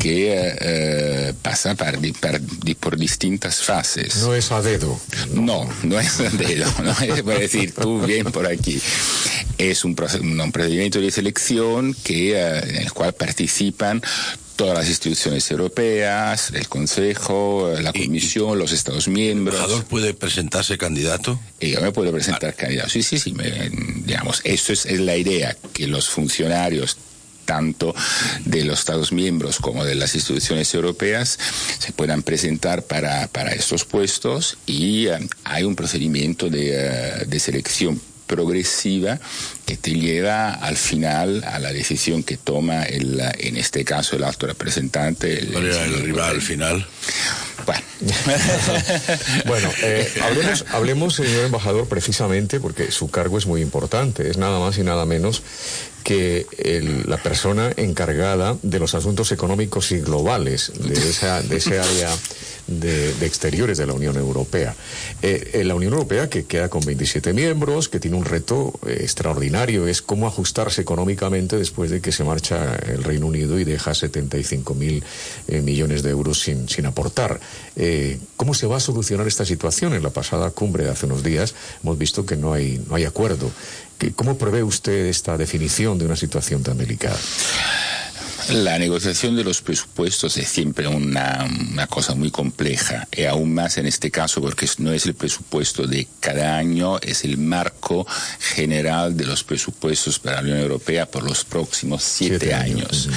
que 0.00 0.32
eh, 0.32 0.56
eh, 0.60 1.32
pasa 1.40 1.74
por, 1.74 2.96
distintas 2.96 3.62
fases. 3.62 4.16
No 4.16 4.34
es 4.34 4.50
a 4.52 4.60
dedo. 4.60 5.00
No, 5.32 5.68
no 5.82 6.00
es 6.00 6.20
a 6.20 6.30
dedo. 6.30 6.72
No 6.84 6.92
es 7.00 7.24
decir, 7.24 7.72
tú 7.72 8.00
bien 8.04 8.30
por 8.30 8.46
aquí. 8.46 8.80
Es 9.58 9.84
un, 9.84 9.96
un 10.40 10.52
procedimiento 10.52 11.00
de 11.00 11.10
selección 11.10 11.94
que, 12.04 12.38
en 12.38 12.76
el 12.76 12.92
cual 12.92 13.14
participan 13.14 14.02
todas 14.56 14.78
las 14.78 14.88
instituciones 14.88 15.50
europeas, 15.50 16.50
el 16.52 16.68
Consejo, 16.68 17.72
la 17.80 17.92
Comisión, 17.92 18.58
los 18.58 18.72
Estados 18.72 19.08
miembros. 19.08 19.56
¿El 19.56 19.62
embajador 19.62 19.84
puede 19.86 20.14
presentarse 20.14 20.78
candidato? 20.78 21.38
Y 21.60 21.70
yo 21.70 21.80
me 21.80 21.92
puedo 21.92 22.12
presentar 22.12 22.54
candidato. 22.54 22.90
Sí, 22.90 23.02
sí, 23.02 23.18
sí. 23.18 23.34
digamos, 24.04 24.40
eso 24.44 24.72
es, 24.72 24.86
la 25.00 25.16
idea, 25.16 25.56
que 25.72 25.86
los 25.86 26.08
funcionarios 26.08 26.96
tanto 27.44 27.94
de 28.44 28.64
los 28.64 28.80
Estados 28.80 29.12
miembros 29.12 29.58
como 29.58 29.84
de 29.84 29.94
las 29.94 30.14
instituciones 30.14 30.72
europeas 30.74 31.38
se 31.78 31.92
puedan 31.92 32.22
presentar 32.22 32.82
para, 32.82 33.28
para 33.28 33.52
estos 33.52 33.84
puestos 33.84 34.58
y 34.66 35.06
eh, 35.06 35.18
hay 35.44 35.64
un 35.64 35.76
procedimiento 35.76 36.48
de, 36.50 36.70
eh, 36.72 37.24
de 37.26 37.40
selección 37.40 38.00
progresiva 38.26 39.18
que 39.66 39.76
te 39.76 39.92
lleva 39.92 40.52
al 40.52 40.76
final 40.76 41.44
a 41.44 41.58
la 41.58 41.72
decisión 41.72 42.22
que 42.22 42.36
toma 42.36 42.84
el, 42.84 43.20
en 43.38 43.56
este 43.56 43.84
caso 43.84 44.16
el 44.16 44.24
alto 44.24 44.46
representante. 44.46 45.38
El, 45.38 45.54
el 45.54 46.02
rival 46.02 46.36
al 46.36 46.42
final? 46.42 46.86
Bueno, 47.66 47.82
bueno 49.46 49.70
eh, 49.82 50.12
hablemos, 50.22 50.64
hablemos, 50.70 51.14
señor 51.14 51.44
embajador, 51.44 51.88
precisamente 51.88 52.60
porque 52.60 52.90
su 52.90 53.10
cargo 53.10 53.38
es 53.38 53.46
muy 53.46 53.62
importante. 53.62 54.28
Es 54.28 54.36
nada 54.36 54.58
más 54.58 54.76
y 54.78 54.82
nada 54.82 55.06
menos 55.06 55.42
que 56.04 56.46
la 57.06 57.16
persona 57.16 57.72
encargada 57.76 58.56
de 58.62 58.78
los 58.78 58.94
asuntos 58.94 59.32
económicos 59.32 59.90
y 59.90 60.00
globales 60.00 60.70
de, 60.78 60.92
esa, 60.92 61.42
de 61.42 61.56
ese 61.56 61.80
área 61.80 62.14
de, 62.66 63.26
exteriores 63.26 63.78
de 63.78 63.86
la 63.86 63.92
Unión 63.92 64.16
Europea. 64.16 64.74
Eh, 65.22 65.62
la 65.64 65.74
Unión 65.74 65.92
Europea, 65.92 66.28
que 66.28 66.44
queda 66.44 66.68
con 66.68 66.84
27 66.84 67.32
miembros, 67.32 67.88
que 67.88 68.00
tiene 68.00 68.16
un 68.16 68.24
reto 68.24 68.72
eh, 68.86 68.98
extraordinario, 69.00 69.86
es 69.86 70.02
cómo 70.02 70.26
ajustarse 70.26 70.82
económicamente 70.82 71.56
después 71.56 71.90
de 71.90 72.00
que 72.00 72.12
se 72.12 72.24
marcha 72.24 72.76
el 72.76 73.02
Reino 73.02 73.26
Unido 73.26 73.58
y 73.58 73.64
deja 73.64 73.94
75 73.94 74.74
mil 74.74 75.02
eh, 75.48 75.60
millones 75.60 76.02
de 76.02 76.10
euros 76.10 76.40
sin, 76.40 76.68
sin 76.68 76.86
aportar. 76.86 77.40
¿Cómo 78.36 78.54
se 78.54 78.66
va 78.66 78.76
a 78.76 78.80
solucionar 78.80 79.26
esta 79.26 79.44
situación? 79.44 79.94
En 79.94 80.02
la 80.02 80.10
pasada 80.10 80.50
cumbre 80.50 80.84
de 80.84 80.90
hace 80.90 81.06
unos 81.06 81.22
días 81.22 81.54
hemos 81.82 81.98
visto 81.98 82.24
que 82.24 82.36
no 82.36 82.52
hay, 82.52 82.82
no 82.88 82.94
hay 82.94 83.04
acuerdo. 83.04 83.50
¿Cómo 84.16 84.36
prevé 84.36 84.62
usted 84.62 85.06
esta 85.06 85.36
definición 85.36 85.98
de 85.98 86.06
una 86.06 86.16
situación 86.16 86.62
tan 86.62 86.78
delicada? 86.78 87.18
La 88.50 88.78
negociación 88.78 89.36
de 89.36 89.44
los 89.44 89.62
presupuestos 89.62 90.36
es 90.36 90.48
siempre 90.48 90.86
una, 90.86 91.48
cosa 91.88 92.14
muy 92.14 92.30
compleja 92.30 93.08
y 93.10 93.24
aún 93.24 93.54
más 93.54 93.78
en 93.78 93.86
este 93.86 94.10
caso 94.10 94.40
porque 94.40 94.68
no 94.78 94.92
es 94.92 95.06
el 95.06 95.14
presupuesto 95.14 95.86
de 95.86 96.08
cada 96.20 96.56
año, 96.56 96.98
es 97.00 97.24
el 97.24 97.38
marco 97.38 98.06
general 98.40 99.16
de 99.16 99.26
los 99.26 99.44
presupuestos 99.44 100.18
para 100.18 100.36
la 100.36 100.42
Unión 100.42 100.58
Europea 100.58 101.06
por 101.06 101.22
los 101.22 101.44
próximos 101.44 102.02
siete, 102.02 102.54
años. 102.54 103.08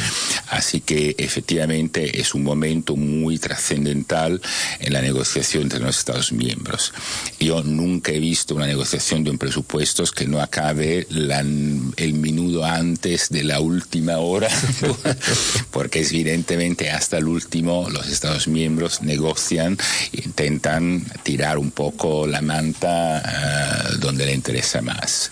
Así 0.50 0.82
que 0.82 1.16
efectivamente 1.18 2.20
es 2.20 2.34
un 2.34 2.44
momento 2.44 2.96
muy 2.96 3.38
trascendental 3.38 4.42
en 4.80 4.94
la 4.94 5.02
negociación 5.02 5.64
entre 5.64 5.80
los 5.80 5.98
Estados 5.98 6.32
miembros. 6.32 6.94
Yo 7.40 7.64
nunca 7.64 8.12
he 8.12 8.20
visto 8.20 8.56
una 8.56 8.68
negociación 8.68 9.24
de 9.24 9.32
un 9.32 9.38
presupuesto 9.38 10.04
que 10.06 10.28
no 10.28 10.42
acabe 10.42 11.08
el 11.10 12.14
minuto 12.14 12.64
antes 12.64 13.30
de 13.30 13.44
la 13.44 13.60
última 13.60 14.18
hora. 14.20 14.48
porque 15.72 16.02
evidentemente 16.02 16.90
hasta 16.90 17.18
el 17.18 17.28
último 17.28 17.90
los 17.90 18.08
Estados 18.08 18.48
miembros 18.48 19.02
negocian 19.02 19.78
e 20.14 20.22
intentan 20.26 21.04
tirar 21.24 21.58
un 21.58 21.72
poco 21.72 22.28
la 22.28 22.42
manta 22.42 23.22
uh, 23.24 23.98
donde 23.98 24.26
le 24.26 24.34
interesa 24.34 24.82
más. 24.82 25.32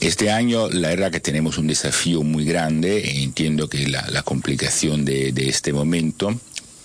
Este 0.00 0.30
año 0.30 0.68
la 0.68 0.88
verdad 0.88 1.10
que 1.10 1.20
tenemos 1.20 1.58
un 1.58 1.66
desafío 1.66 2.22
muy 2.22 2.44
grande 2.44 2.98
e 3.00 3.22
entiendo 3.22 3.68
que 3.68 3.88
la, 3.88 4.22
complicación 4.22 5.04
de 5.04 5.32
este 5.48 5.72
momento 5.72 6.38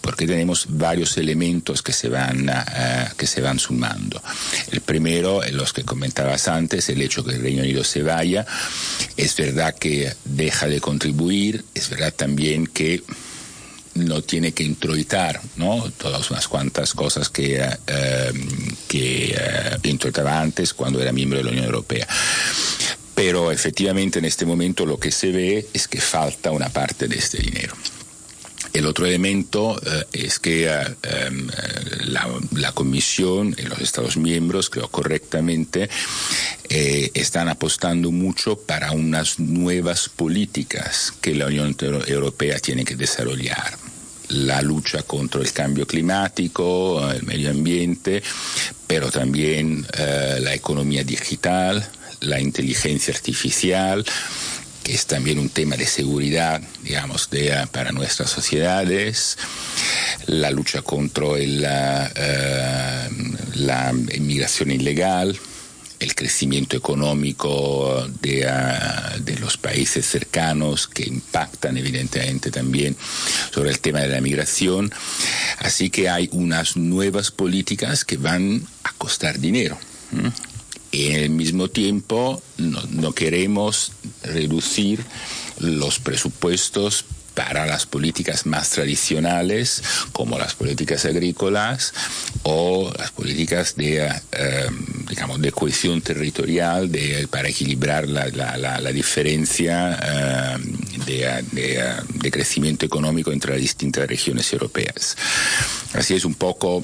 porque 0.08 0.26
tenemos 0.26 0.68
varios 0.70 1.18
elementos 1.18 1.82
que 1.82 1.92
se 1.92 2.08
van, 2.08 2.50
que 3.18 3.28
se 3.28 3.42
van 3.42 3.60
sumando. 3.60 4.24
El 4.72 4.80
primero, 4.80 5.42
los 5.52 5.74
que 5.74 5.84
comentabas 5.84 6.48
antes, 6.48 6.88
el 6.88 7.02
hecho 7.02 7.26
que 7.26 7.36
el 7.36 7.42
Reino 7.42 7.62
Unido 7.62 7.84
se 7.84 8.04
vaya, 8.04 8.46
es 9.18 9.36
verdad 9.36 9.76
que 9.76 10.14
deja 10.24 10.68
de 10.68 10.80
contribuir, 10.80 11.66
es 11.76 11.90
verdad 11.90 12.14
también 12.14 12.68
que 12.68 13.04
no 13.96 14.22
tiene 14.22 14.54
que 14.54 14.64
introitar 14.64 15.42
¿no? 15.58 15.92
todas 15.98 16.32
unas 16.32 16.48
cuantas 16.48 16.94
cosas 16.94 17.28
que, 17.28 17.60
uh, 17.62 18.38
que 18.88 19.36
uh, 19.36 19.88
introitaba 19.90 20.40
antes 20.40 20.74
cuando 20.74 21.02
era 21.02 21.12
miembro 21.12 21.40
de 21.40 21.44
la 21.44 21.52
Unión 21.52 21.66
Europea. 21.66 22.08
Pero 23.14 23.52
efectivamente 23.52 24.20
en 24.20 24.26
este 24.26 24.46
momento 24.46 24.86
lo 24.86 24.98
que 24.98 25.12
se 25.12 25.34
ve 25.34 25.68
es 25.74 25.90
que 25.90 26.00
falta 26.00 26.52
una 26.52 26.70
parte 26.70 27.10
de 27.10 27.18
este 27.18 27.40
dinero. 27.40 27.76
El 28.78 28.86
otro 28.86 29.08
elemento 29.08 29.82
eh, 29.84 30.04
es 30.14 30.38
que 30.38 30.68
eh, 30.68 30.96
em, 31.02 31.48
la, 32.52 32.72
Comisión 32.74 33.56
y 33.58 33.64
los 33.64 33.80
Estados 33.80 34.18
miembros, 34.18 34.70
creo 34.70 34.88
correctamente, 34.88 35.90
eh, 36.70 37.10
están 37.16 37.50
apostando 37.50 38.12
mucho 38.12 38.56
para 38.56 38.92
unas 38.92 39.40
nuevas 39.40 40.10
políticas 40.10 41.12
que 41.22 41.34
la 41.34 41.48
Unión 41.48 41.76
Europea 42.06 42.60
tiene 42.60 42.86
que 42.86 42.96
desarrollar. 42.96 43.80
La 44.28 44.62
lucha 44.62 45.02
contra 45.02 45.42
el 45.42 45.52
cambio 45.54 45.88
climático, 45.88 47.10
el 47.10 47.24
medio 47.24 47.50
ambiente, 47.50 48.22
pero 48.86 49.10
también 49.10 49.88
la 50.40 50.54
economía 50.54 51.04
digital, 51.04 51.90
la 52.20 52.40
inteligencia 52.40 53.14
artificial, 53.14 54.06
es 54.88 55.06
también 55.06 55.40
un 55.40 55.50
tema 55.50 55.76
de 55.76 55.86
seguridad, 55.86 56.62
digamos, 56.84 57.30
de, 57.30 57.54
ah, 57.54 57.68
para 57.72 57.92
nuestras 57.92 58.30
sociedades, 58.30 59.38
la 60.28 60.52
lucha 60.52 60.82
contra 60.82 61.28
la, 61.38 62.12
eh, 62.16 63.10
la 63.56 63.94
inmigración 64.14 64.72
ilegal, 64.72 65.38
el 66.00 66.16
crecimiento 66.16 66.78
económico 66.78 68.08
de, 68.22 68.50
de, 69.20 69.40
los 69.40 69.58
países 69.58 70.06
cercanos 70.06 70.88
que 70.88 71.08
impactan 71.08 71.76
evidentemente 71.78 72.52
también 72.52 72.96
sobre 73.52 73.72
el 73.72 73.80
tema 73.80 74.02
de 74.02 74.10
la 74.10 74.22
migración. 74.22 74.92
Así 75.58 75.90
que 75.90 76.08
hay 76.08 76.30
unas 76.32 76.78
nuevas 76.78 77.32
políticas 77.32 78.06
que 78.06 78.18
van 78.18 78.68
a 78.84 78.92
costar 78.94 79.40
dinero. 79.40 79.78
Y 80.92 81.08
en 81.08 81.24
el 81.24 81.30
mismo 81.30 81.68
tiempo 81.68 82.42
no, 82.58 83.12
queremos 83.14 83.92
reducir 84.24 85.04
los 85.60 86.00
presupuestos 86.00 87.06
para 87.38 87.68
las 87.68 87.86
políticas 87.86 88.48
más 88.48 88.72
tradicionales, 88.72 89.84
como 90.12 90.40
las 90.40 90.56
políticas 90.56 91.06
agrícolas 91.06 91.94
o 92.42 92.92
las 92.98 93.12
políticas 93.12 93.76
de, 93.76 94.08
eh, 94.08 94.68
digamos, 95.08 95.40
de 95.40 95.52
cohesión 95.52 96.02
territorial 96.02 96.92
de, 96.92 97.28
para 97.30 97.48
equilibrar 97.48 98.10
la, 98.10 98.26
la, 98.30 98.58
la, 98.58 98.92
diferencia 98.92 100.00
eh, 100.02 101.44
de, 101.54 102.32
crecimiento 102.32 102.88
económico 102.88 103.32
entre 103.32 103.52
las 103.52 103.62
distintas 103.62 104.08
regiones 104.08 104.52
europeas. 104.52 105.16
Así 105.94 106.16
es 106.16 106.26
un 106.26 106.34
poco 106.34 106.82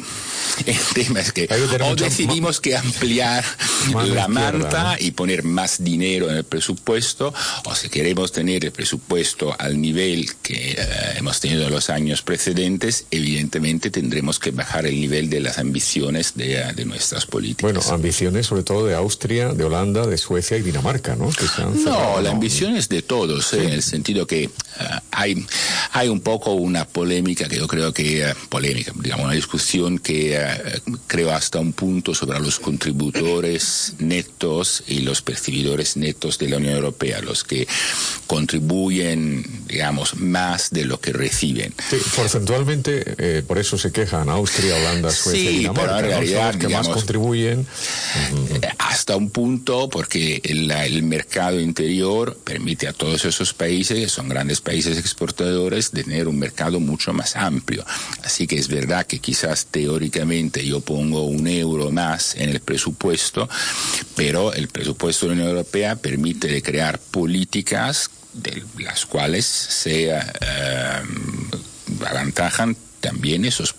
el 0.66 0.78
tema 0.94 1.20
es 1.20 1.32
que 1.32 1.50
o 1.82 1.96
decidimos 1.96 2.62
que 2.62 2.78
ampliar 2.78 3.44
la 4.06 4.28
manta 4.28 4.98
y 5.00 5.12
poner 5.12 5.44
más 5.44 5.84
dinero 5.84 6.30
en 6.30 6.38
el 6.38 6.44
presupuesto 6.44 7.34
o 7.66 7.76
si 7.76 7.89
queremos 7.89 8.32
tener 8.32 8.66
el 8.66 8.72
presupuesto 8.72 9.56
al 9.58 9.82
nivel 9.82 10.32
que 10.43 10.73
eh, 10.73 10.77
hemos 11.15 11.39
tenido 11.39 11.65
en 11.65 11.71
los 11.71 11.89
años 11.89 12.21
precedentes, 12.21 13.06
evidentemente 13.10 13.89
tendremos 13.89 14.38
que 14.38 14.51
bajar 14.51 14.86
el 14.86 14.99
nivel 14.99 15.29
de 15.29 15.39
las 15.39 15.58
ambiciones 15.58 16.36
de, 16.36 16.73
de 16.75 16.86
nuestras 16.86 17.25
políticas. 17.25 17.73
Bueno, 17.73 17.82
ambiciones 17.89 18.45
sobre 18.45 18.63
todo 18.63 18.86
de 18.86 18.93
Austria, 18.93 19.53
de 19.53 19.63
Holanda, 19.63 20.06
de 20.06 20.17
Suecia 20.17 20.58
y 20.58 20.62
Dinamarca, 20.62 21.15
¿no? 21.15 21.32
no, 21.86 22.21
la 22.21 22.32
ambición 22.32 22.75
es 22.75 22.89
de 22.89 23.01
todos, 23.01 23.53
en 23.53 23.69
el 23.69 23.82
sentido 23.82 24.27
que 24.27 24.43
eh, 24.43 24.49
hay, 25.12 25.45
hay 25.91 26.10
un 26.10 26.19
poco 26.19 26.53
una 26.53 26.86
polémica 26.86 27.47
que 27.47 27.58
yo 27.58 27.67
creo 27.67 27.93
que, 27.93 28.25
uh, 28.25 28.47
polémica, 28.49 28.91
digamos, 28.95 29.25
una 29.25 29.34
discusión 29.34 29.99
que 29.99 30.38
uh, 30.38 30.97
creo 31.08 31.32
hasta 31.32 31.60
un 31.60 31.71
punto 31.73 32.13
sobre 32.13 32.39
los 32.39 32.60
contributores 32.60 33.93
netos 33.99 34.84
y 34.88 34.99
los 34.99 35.21
percibidores 35.21 35.95
netos 35.95 36.38
de 36.38 36.49
la 36.49 36.58
Unión 36.58 36.75
Europea, 36.75 37.21
los 37.21 37.43
que 37.43 37.67
contribuyen, 38.27 39.65
digamos, 39.67 40.15
más 40.34 40.72
de 40.72 40.84
lo 40.86 41.00
que 41.00 41.13
reciben. 41.13 41.74
Sí, 41.89 41.98
porcentualmente, 42.15 43.04
eh, 43.19 43.43
por 43.46 43.60
eso 43.60 43.78
se 43.78 43.91
quejan 43.91 44.30
Austria, 44.30 44.76
Holanda, 44.76 45.12
Suecia 45.12 45.52
y 45.52 45.58
Dinamarca, 45.60 46.19
pero 46.19 46.60
que 46.60 46.67
más 46.69 46.89
contribuyen. 46.89 47.67
Hasta 48.80 49.15
un 49.15 49.30
punto, 49.30 49.89
porque 49.89 50.41
el, 50.43 50.72
el 50.72 51.04
mercado 51.04 51.60
interior 51.60 52.36
permite 52.43 52.88
a 52.88 52.93
todos 52.93 53.26
esos 53.26 53.54
países, 53.54 54.00
que 54.00 54.10
son 54.10 54.28
grandes 54.28 54.60
países 54.60 54.98
exportadores, 54.98 55.91
tener 55.91 56.28
un 56.28 56.39
mercado 56.39 56.80
mucho 56.80 57.13
más 57.13 57.36
amplio. 57.36 57.86
Así 58.24 58.48
que 58.48 58.58
es 58.58 58.67
verdad 58.67 59.06
que 59.06 59.19
quizás 59.19 59.67
teóricamente 59.67 60.65
yo 60.65 60.82
pongo 60.82 61.26
un 61.26 61.46
euro 61.46 61.91
más 61.91 62.36
en 62.36 62.50
el 62.50 62.60
presupuesto, 62.60 63.48
pero 64.15 64.52
el 64.54 64.67
presupuesto 64.67 65.28
de 65.28 65.30
la 65.30 65.34
Unión 65.36 65.50
Europea 65.50 65.96
permite 65.96 66.62
crear 66.63 66.98
políticas 66.98 68.10
de 68.34 68.63
las 68.80 69.06
cuales 69.06 69.46
se 69.46 70.13
uh, 70.13 70.19
avantajan 72.06 72.76
también 73.00 73.46
esos, 73.46 73.76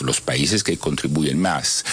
los 0.00 0.20
países 0.20 0.62
que 0.62 0.76
contribuyen 0.76 1.40
más. 1.40 1.84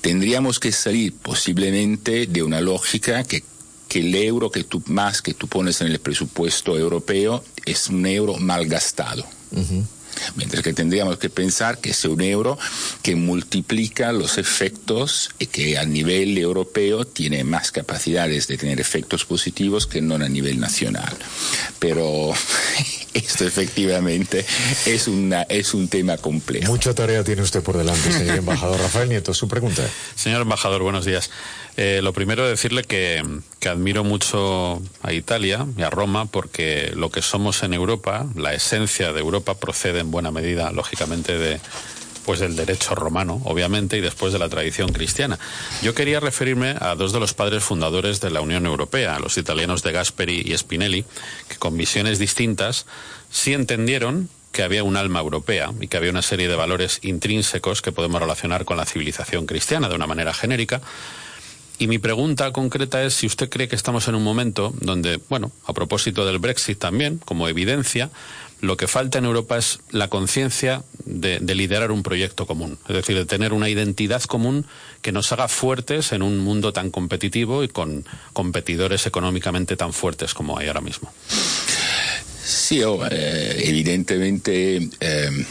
Tendríamos 0.00 0.58
que 0.58 0.72
salir 0.72 1.14
posiblemente 1.14 2.26
de 2.26 2.42
una 2.42 2.60
lógica 2.60 3.22
que 3.24 3.44
que 3.92 3.98
el 3.98 4.14
euro 4.14 4.50
que 4.50 4.64
tú 4.64 4.82
más 4.86 5.20
que 5.20 5.34
tú 5.34 5.48
pones 5.48 5.82
en 5.82 5.88
el 5.88 5.98
presupuesto 5.98 6.78
europeo 6.78 7.44
es 7.66 7.88
un 7.88 8.06
euro 8.06 8.38
mal 8.38 8.66
gastado. 8.66 9.22
Mientras 10.36 10.62
que 10.62 10.72
tendríamos 10.72 11.18
que 11.18 11.30
pensar 11.30 11.78
que 11.78 11.90
es 11.90 12.04
un 12.04 12.20
euro 12.20 12.58
que 13.02 13.16
multiplica 13.16 14.12
los 14.12 14.38
efectos 14.38 15.30
y 15.38 15.46
que 15.46 15.78
a 15.78 15.84
nivel 15.84 16.36
europeo 16.38 17.04
tiene 17.04 17.44
más 17.44 17.72
capacidades 17.72 18.46
de 18.48 18.56
tener 18.56 18.80
efectos 18.80 19.24
positivos 19.24 19.86
que 19.86 20.00
no 20.00 20.14
a 20.14 20.28
nivel 20.28 20.60
nacional. 20.60 21.16
Pero 21.78 22.32
esto 23.14 23.46
efectivamente 23.46 24.44
es, 24.86 25.08
una, 25.08 25.42
es 25.42 25.74
un 25.74 25.88
tema 25.88 26.16
complejo. 26.16 26.70
Mucha 26.70 26.94
tarea 26.94 27.24
tiene 27.24 27.42
usted 27.42 27.62
por 27.62 27.76
delante, 27.76 28.12
señor 28.12 28.36
embajador 28.38 28.80
Rafael 28.80 29.08
Nieto. 29.08 29.34
Su 29.34 29.48
pregunta. 29.48 29.82
Señor 30.14 30.42
embajador, 30.42 30.82
buenos 30.82 31.04
días. 31.04 31.30
Eh, 31.76 32.00
lo 32.02 32.12
primero 32.12 32.46
decirle 32.46 32.84
que, 32.84 33.22
que, 33.58 33.68
admiro 33.68 34.04
mucho 34.04 34.82
a 35.02 35.12
Italia 35.12 35.66
y 35.76 35.82
a 35.82 35.90
Roma 35.90 36.26
porque 36.26 36.92
lo 36.94 37.10
que 37.10 37.22
somos 37.22 37.62
en 37.62 37.72
Europa, 37.72 38.26
la 38.34 38.52
esencia 38.52 39.12
de 39.12 39.20
Europa 39.20 39.54
procede 39.54 40.00
en 40.00 40.10
buena 40.10 40.30
medida, 40.30 40.70
lógicamente, 40.70 41.38
de 41.38 41.60
pues 42.24 42.40
del 42.40 42.56
derecho 42.56 42.94
romano, 42.94 43.40
obviamente, 43.44 43.96
y 43.98 44.00
después 44.00 44.32
de 44.32 44.38
la 44.38 44.48
tradición 44.48 44.92
cristiana. 44.92 45.38
Yo 45.82 45.94
quería 45.94 46.20
referirme 46.20 46.76
a 46.78 46.94
dos 46.94 47.12
de 47.12 47.20
los 47.20 47.34
padres 47.34 47.64
fundadores 47.64 48.20
de 48.20 48.30
la 48.30 48.40
Unión 48.40 48.66
Europea, 48.66 49.18
los 49.18 49.38
italianos 49.38 49.82
de 49.82 49.92
Gasperi 49.92 50.42
y 50.44 50.56
Spinelli, 50.56 51.04
que 51.48 51.56
con 51.56 51.76
visiones 51.76 52.18
distintas 52.18 52.86
sí 53.30 53.54
entendieron 53.54 54.28
que 54.52 54.62
había 54.62 54.84
un 54.84 54.96
alma 54.96 55.20
europea 55.20 55.72
y 55.80 55.88
que 55.88 55.96
había 55.96 56.10
una 56.10 56.22
serie 56.22 56.46
de 56.46 56.56
valores 56.56 56.98
intrínsecos 57.02 57.80
que 57.80 57.90
podemos 57.90 58.20
relacionar 58.20 58.64
con 58.64 58.76
la 58.76 58.84
civilización 58.84 59.46
cristiana 59.46 59.88
de 59.88 59.94
una 59.94 60.06
manera 60.06 60.34
genérica, 60.34 60.82
y 61.78 61.86
mi 61.86 61.98
pregunta 61.98 62.52
concreta 62.52 63.02
es 63.02 63.14
si 63.14 63.26
usted 63.26 63.48
cree 63.48 63.68
que 63.68 63.76
estamos 63.76 64.06
en 64.08 64.14
un 64.14 64.22
momento 64.22 64.74
donde, 64.80 65.20
bueno, 65.28 65.52
a 65.66 65.72
propósito 65.72 66.24
del 66.24 66.38
Brexit 66.38 66.78
también, 66.78 67.18
como 67.24 67.48
evidencia, 67.48 68.10
lo 68.60 68.76
que 68.76 68.86
falta 68.86 69.18
en 69.18 69.24
Europa 69.24 69.58
es 69.58 69.80
la 69.90 70.08
conciencia 70.08 70.84
de, 71.04 71.40
liderar 71.40 71.90
un 71.90 72.04
proyecto 72.04 72.46
común, 72.46 72.78
es 72.88 72.94
decir, 72.94 73.16
de 73.16 73.26
tener 73.26 73.52
una 73.52 73.68
identidad 73.68 74.22
común 74.22 74.66
que 75.02 75.10
nos 75.10 75.32
haga 75.32 75.48
fuertes 75.48 76.12
en 76.12 76.22
un 76.22 76.38
mundo 76.38 76.72
tan 76.72 76.90
competitivo 76.90 77.64
y 77.64 77.68
con 77.68 78.04
competidores 78.32 79.06
económicamente 79.06 79.76
tan 79.76 79.92
fuertes 79.92 80.32
como 80.32 80.56
hay 80.58 80.68
ahora 80.68 80.80
mismo. 80.80 81.12
Sí, 82.44 82.82
oh, 82.84 83.04
eh, 83.10 83.62
evidentemente. 83.64 84.88
Eh, 85.00 85.44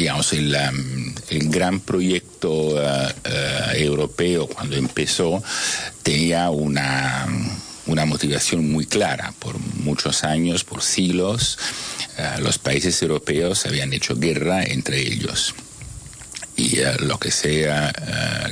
digamos, 0.00 0.32
el, 0.32 0.54
um, 0.54 1.14
el 1.28 1.50
gran 1.50 1.78
proyecto 1.80 2.50
uh, 2.50 2.78
uh, 2.78 3.76
europeo 3.76 4.46
cuando 4.46 4.76
empezó 4.76 5.42
tenía 6.02 6.48
una, 6.48 7.28
una 7.86 8.06
motivación 8.06 8.72
muy 8.72 8.86
clara. 8.86 9.34
Por 9.38 9.58
muchos 9.58 10.24
años, 10.24 10.64
por 10.64 10.82
siglos, 10.82 11.58
uh, 12.16 12.40
los 12.40 12.56
países 12.56 13.02
europeos 13.02 13.66
habían 13.66 13.92
hecho 13.92 14.16
guerra 14.16 14.62
entre 14.62 15.00
ellos 15.00 15.54
y 16.56 16.76
lo 17.00 17.18
que 17.18 17.30
se 17.30 17.68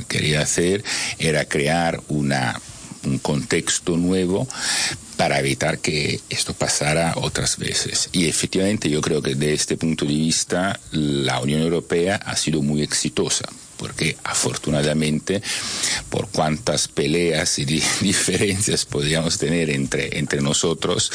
quería 0.07 0.41
hacer 0.41 0.83
era 1.19 1.45
crear 1.45 2.01
una, 2.07 2.59
un 3.03 3.19
contexto 3.19 3.97
nuevo 3.97 4.47
para 5.19 5.37
evitar 5.37 5.79
que 5.79 6.21
esto 6.29 6.53
pasara 6.53 7.11
otras 7.17 7.57
veces. 7.57 8.07
Y 8.13 8.29
efectivamente 8.29 8.89
yo 8.89 9.01
creo 9.01 9.21
que 9.21 9.35
desde 9.35 9.53
este 9.53 9.75
punto 9.75 10.05
de 10.05 10.13
vista 10.13 10.79
la 10.91 11.41
Unión 11.41 11.59
Europea 11.59 12.15
ha 12.15 12.37
sido 12.37 12.61
muy 12.61 12.81
exitosa 12.83 13.43
porque 13.75 14.15
afortunadamente 14.23 15.41
por 16.09 16.29
cuantas 16.29 16.87
peleas 16.87 17.59
y 17.59 17.65
diferencias 18.01 18.85
podríamos 18.85 19.37
tener 19.37 19.69
entre, 19.69 20.19
entre 20.19 20.39
nosotros, 20.39 21.11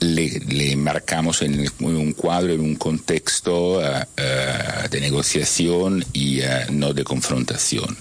le, 0.00 0.76
marcamos 0.76 1.40
en, 1.40 1.66
un 1.78 2.12
cuadro, 2.12 2.52
en 2.52 2.60
un 2.60 2.76
contexto 2.76 3.78
uh, 3.78 3.80
uh, 3.80 4.88
de 4.90 5.00
negociación 5.00 6.04
y 6.12 6.40
uh, 6.40 6.70
no 6.70 6.92
de 6.92 7.04
confrontación. 7.04 7.96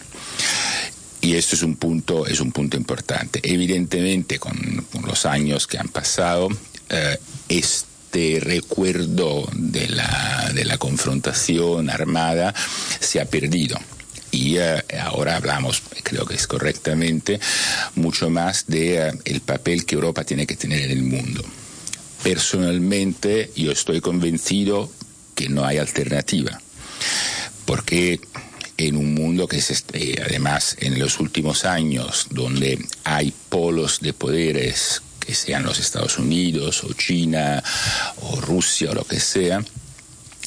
Y 1.22 1.36
esto 1.36 1.56
es 1.56 1.64
un 1.64 1.76
punto, 1.76 2.26
es 2.26 2.40
un 2.40 2.52
punto 2.52 2.78
importante. 2.78 3.42
Evidentemente, 3.44 4.40
con, 4.40 4.86
los 5.06 5.26
años 5.26 5.68
que 5.68 5.78
han 5.78 5.90
pasado, 5.90 6.50
eh, 6.90 7.18
este 7.50 8.40
recuerdo 8.42 9.48
de 9.54 9.90
la, 9.90 10.52
de 10.54 10.66
la 10.66 10.78
confrontación 10.78 11.90
armada 11.90 12.54
se 13.00 13.20
ha 13.20 13.26
perdido 13.26 13.78
y 14.32 14.58
eh, 14.58 14.84
ahora 15.02 15.36
hablamos, 15.36 15.82
creo 16.04 16.26
que 16.26 16.36
es 16.36 16.48
correctamente, 16.48 17.40
mucho 17.96 18.30
más 18.30 18.66
de 18.68 19.08
eh, 19.08 19.12
el 19.26 19.42
papel 19.42 19.86
que 19.86 19.96
Europa 19.96 20.24
tiene 20.24 20.46
que 20.46 20.56
tener 20.56 20.82
en 20.84 20.92
el 20.92 21.04
mundo. 21.04 21.44
Personalmente, 22.24 23.52
yo 23.56 23.72
estoy 23.72 24.02
convencido 24.02 24.92
que 25.36 25.50
no 25.50 25.66
hay 25.66 25.78
alternativa, 25.78 26.60
porque 27.66 28.20
en 28.88 28.96
un 28.96 29.14
mundo 29.14 29.48
que 29.48 29.58
es 29.58 29.72
este, 29.72 30.22
además 30.22 30.78
en 30.80 30.98
los 31.00 31.20
últimos 31.20 31.66
años 31.66 32.28
donde 32.30 32.80
hay 33.04 33.34
polos 33.50 34.00
de 34.00 34.14
poderes 34.14 35.02
que 35.20 35.36
sean 35.36 35.64
los 35.64 35.80
Estados 35.80 36.18
Unidos 36.18 36.84
o 36.86 36.94
China 36.94 37.62
o 38.22 38.40
Rusia 38.40 38.92
o 38.92 38.96
lo 38.96 39.04
que 39.04 39.20
sea, 39.20 39.62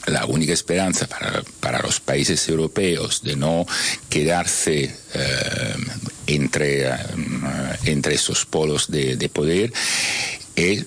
la 0.06 0.24
única 0.24 0.54
esperanza 0.54 1.06
para, 1.06 1.42
para 1.60 1.82
los 1.82 2.00
países 2.00 2.48
europeos 2.48 3.22
de 3.22 3.36
no 3.36 3.66
quedarse 4.08 4.96
eh, 5.14 5.76
entre, 6.26 6.88
eh, 6.88 6.96
entre 7.84 8.14
esos 8.14 8.46
polos 8.46 8.90
de 8.90 9.28
poder 9.28 9.72
es 10.56 10.86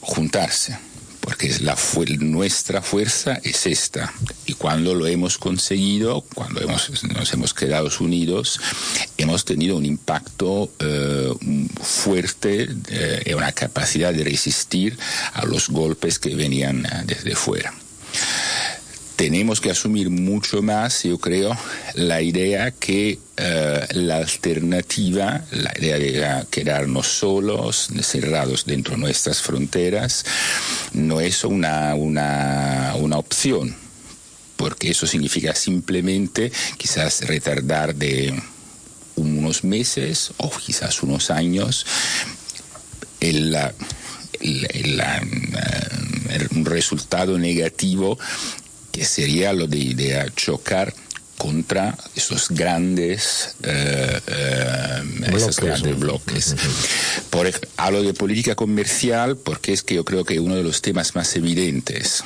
juntarse 0.00 0.76
porque 1.22 1.48
la 1.60 1.76
nuestra 2.18 2.82
fuerza 2.82 3.38
es 3.44 3.66
esta. 3.66 4.12
Y 4.44 4.54
cuando 4.54 4.94
lo 4.94 5.06
hemos 5.06 5.38
conseguido, 5.38 6.22
cuando 6.34 6.60
hemos, 6.60 7.04
nos 7.04 7.32
hemos 7.32 7.54
quedado 7.54 7.88
unidos, 8.00 8.60
hemos 9.16 9.44
tenido 9.44 9.76
un 9.76 9.86
impacto 9.86 10.70
eh, 10.80 11.32
fuerte 11.80 12.68
eh, 12.88 13.22
y 13.24 13.32
una 13.34 13.52
capacidad 13.52 14.12
de 14.12 14.24
resistir 14.24 14.98
a 15.32 15.46
los 15.46 15.68
golpes 15.68 16.18
que 16.18 16.34
venían 16.34 16.84
eh, 16.84 16.88
desde 17.06 17.36
fuera 17.36 17.72
tenemos 19.22 19.60
que 19.60 19.70
asumir 19.70 20.10
mucho 20.10 20.62
más, 20.62 21.04
yo 21.04 21.16
creo, 21.16 21.56
la 21.94 22.20
idea 22.20 22.72
que 22.72 23.20
eh, 23.36 23.86
la 23.92 24.16
alternativa, 24.16 25.44
la 25.52 25.72
idea 25.78 25.96
de 25.96 26.46
quedarnos 26.50 27.06
solos, 27.06 27.90
cerrados 28.02 28.64
dentro 28.66 28.96
de 28.96 29.00
nuestras 29.00 29.40
fronteras, 29.40 30.24
no 30.92 31.20
es 31.20 31.44
una, 31.44 31.94
una, 31.94 32.94
una 32.96 33.16
opción, 33.16 33.76
porque 34.56 34.90
eso 34.90 35.06
significa 35.06 35.54
simplemente 35.54 36.50
quizás 36.76 37.24
retardar 37.24 37.94
de 37.94 38.34
unos 39.14 39.62
meses 39.62 40.32
o 40.38 40.50
quizás 40.50 41.00
unos 41.04 41.30
años 41.30 41.86
el, 43.20 43.56
un 46.56 46.64
resultado 46.64 47.38
negativo 47.38 48.18
que 48.92 49.04
sería 49.04 49.52
lo 49.52 49.66
de, 49.66 50.30
chocar 50.36 50.94
contra 51.38 51.96
esos 52.14 52.50
grandes, 52.50 53.56
eh, 53.64 54.20
eh, 54.26 55.02
bloques, 55.30 55.56
grandes 55.56 55.98
bloques. 55.98 56.56
Por, 57.30 57.50
hablo 57.76 58.02
de 58.02 58.14
política 58.14 58.54
comercial 58.54 59.36
porque 59.36 59.72
es 59.72 59.82
que 59.82 59.96
yo 59.96 60.04
creo 60.04 60.24
que 60.24 60.38
uno 60.38 60.54
de 60.54 60.62
los 60.62 60.82
temas 60.82 61.16
más 61.16 61.34
evidentes 61.34 62.22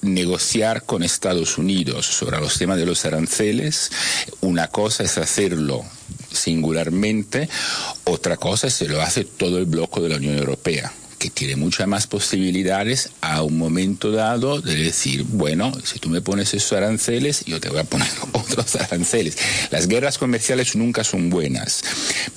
negociar 0.00 0.84
con 0.84 1.02
Estados 1.02 1.58
Unidos 1.58 2.06
sobre 2.06 2.40
los 2.40 2.56
temas 2.58 2.78
de 2.78 2.86
los 2.86 3.04
aranceles, 3.04 3.90
una 4.40 4.68
cosa 4.68 5.04
es 5.04 5.18
hacerlo 5.18 5.84
singularmente, 6.32 7.48
otra 8.04 8.36
cosa 8.36 8.68
es 8.68 8.74
se 8.74 8.88
lo 8.88 9.02
hace 9.02 9.24
todo 9.24 9.58
el 9.58 9.66
bloque 9.66 10.00
de 10.00 10.08
la 10.08 10.16
Unión 10.16 10.38
Europea 10.38 10.92
que 11.18 11.30
tiene 11.30 11.56
muchas 11.56 11.86
más 11.88 12.06
posibilidades 12.06 13.10
a 13.20 13.42
un 13.42 13.58
momento 13.58 14.12
dado 14.12 14.60
de 14.60 14.74
decir, 14.76 15.24
bueno, 15.24 15.72
si 15.84 15.98
tú 15.98 16.08
me 16.08 16.20
pones 16.20 16.54
esos 16.54 16.72
aranceles, 16.72 17.44
yo 17.44 17.60
te 17.60 17.68
voy 17.68 17.80
a 17.80 17.84
poner 17.84 18.08
otros 18.32 18.76
aranceles. 18.76 19.36
Las 19.70 19.88
guerras 19.88 20.18
comerciales 20.18 20.76
nunca 20.76 21.04
son 21.04 21.30
buenas, 21.30 21.82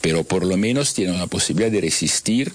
pero 0.01 0.23
por 0.23 0.45
lo 0.45 0.57
menos 0.57 0.93
tienen 0.93 1.15
una 1.15 1.27
posibilidad 1.27 1.71
de 1.71 1.81
resistir 1.81 2.53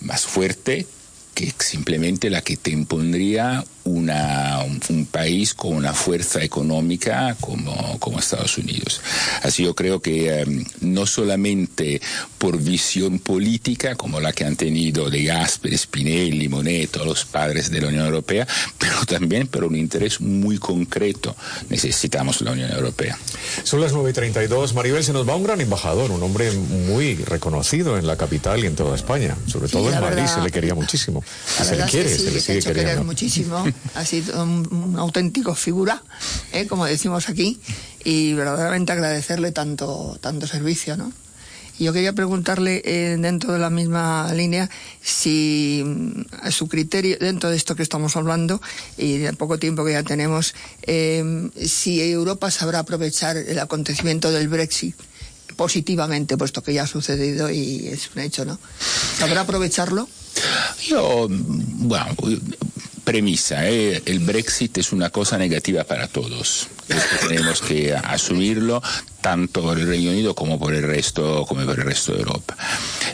más 0.00 0.24
fuerte 0.24 0.86
que 1.34 1.52
simplemente 1.58 2.30
la 2.30 2.42
que 2.42 2.56
te 2.56 2.70
impondría 2.70 3.64
una, 3.90 4.60
un, 4.88 5.06
país 5.06 5.54
con 5.54 5.74
una 5.74 5.92
fuerza 5.92 6.42
económica 6.42 7.36
como, 7.40 7.98
como 7.98 8.18
Estados 8.18 8.58
Unidos. 8.58 9.00
Así 9.42 9.64
yo 9.64 9.74
creo 9.74 10.00
que 10.00 10.40
em, 10.40 10.64
no 10.80 11.06
solamente 11.06 12.00
por 12.38 12.58
visión 12.58 13.18
política, 13.18 13.96
como 13.96 14.20
la 14.20 14.32
que 14.32 14.44
han 14.44 14.56
tenido 14.56 15.10
de 15.10 15.24
Gasper, 15.24 15.76
Spinelli, 15.76 16.48
Monet, 16.48 16.90
todos 16.90 17.06
los 17.06 17.24
padres 17.24 17.70
de 17.70 17.80
la 17.80 17.88
Unión 17.88 18.06
Europea, 18.06 18.46
pero 18.78 19.04
también 19.06 19.46
por 19.46 19.64
un 19.64 19.76
interés 19.76 20.20
muy 20.20 20.58
concreto 20.58 21.36
necesitamos 21.68 22.40
la 22.40 22.52
Unión 22.52 22.70
Europea. 22.70 23.18
Son 23.64 23.80
las 23.80 23.92
9.32. 23.92 24.74
Maribel, 24.74 25.04
se 25.04 25.12
nos 25.12 25.28
va 25.28 25.36
un 25.36 25.44
gran 25.44 25.60
embajador, 25.60 26.10
un 26.10 26.22
hombre 26.22 26.50
muy 26.52 27.16
reconocido 27.16 27.98
en 27.98 28.06
la 28.06 28.16
capital 28.16 28.62
y 28.62 28.66
en 28.66 28.76
toda 28.76 28.94
España, 28.94 29.36
sobre 29.46 29.68
todo 29.68 29.92
en 29.92 30.00
Madrid, 30.00 30.26
se 30.26 30.40
le 30.40 30.50
quería 30.50 30.74
muchísimo. 30.74 31.22
Se 31.46 31.76
le 31.76 31.84
quiere, 31.84 32.08
se 32.08 32.30
le 32.30 32.40
sigue 32.40 32.62
queriendo. 32.62 33.04
muchísimo 33.04 33.64
ha 33.94 34.04
sido 34.04 34.42
un, 34.42 34.96
auténtico 34.98 35.54
figura, 35.54 36.02
¿eh? 36.52 36.66
como 36.66 36.84
decimos 36.86 37.28
aquí, 37.28 37.60
y 38.04 38.34
verdaderamente 38.34 38.92
agradecerle 38.92 39.52
tanto, 39.52 40.18
tanto 40.20 40.46
servicio, 40.46 40.96
¿no? 40.96 41.12
Yo 41.80 41.94
quería 41.94 42.12
preguntarle, 42.12 42.82
eh, 42.84 43.16
dentro 43.18 43.54
de 43.54 43.58
la 43.58 43.70
misma 43.70 44.30
línea, 44.34 44.68
si 45.00 45.82
a 46.42 46.48
mm, 46.48 46.52
su 46.52 46.68
criterio, 46.68 47.16
dentro 47.18 47.48
de 47.48 47.56
esto 47.56 47.74
que 47.74 47.82
estamos 47.82 48.16
hablando 48.16 48.60
y 48.98 49.16
del 49.16 49.36
poco 49.36 49.58
tiempo 49.58 49.82
que 49.82 49.92
ya 49.92 50.02
tenemos, 50.02 50.54
eh, 50.82 51.48
si 51.64 52.02
Europa 52.02 52.50
sabrá 52.50 52.80
aprovechar 52.80 53.38
el 53.38 53.58
acontecimiento 53.58 54.30
del 54.30 54.48
Brexit 54.48 54.94
positivamente, 55.56 56.36
puesto 56.36 56.62
que 56.62 56.74
ya 56.74 56.82
ha 56.82 56.86
sucedido 56.86 57.50
y 57.50 57.88
es 57.88 58.10
un 58.14 58.22
hecho, 58.22 58.44
¿no? 58.44 58.58
¿Sabrá 59.18 59.42
aprovecharlo? 59.42 60.06
Yo, 60.86 61.28
bueno, 61.30 62.14
premisa, 63.10 63.68
¿eh? 63.68 64.00
el 64.06 64.20
Brexit 64.20 64.78
es 64.78 64.92
una 64.92 65.10
cosa 65.10 65.36
negativa 65.36 65.82
para 65.82 66.06
todos. 66.06 66.68
tenemos 67.28 67.60
que 67.60 67.92
asumirlo 67.92 68.80
tanto 69.20 69.62
por 69.62 69.80
el 69.80 69.88
Reino 69.88 70.12
Unido 70.12 70.36
como 70.36 70.60
por 70.60 70.72
el 70.74 70.84
resto, 70.84 71.44
como 71.44 71.64
por 71.64 71.80
el 71.80 71.86
resto 71.86 72.12
de 72.12 72.20
Europa. 72.20 72.56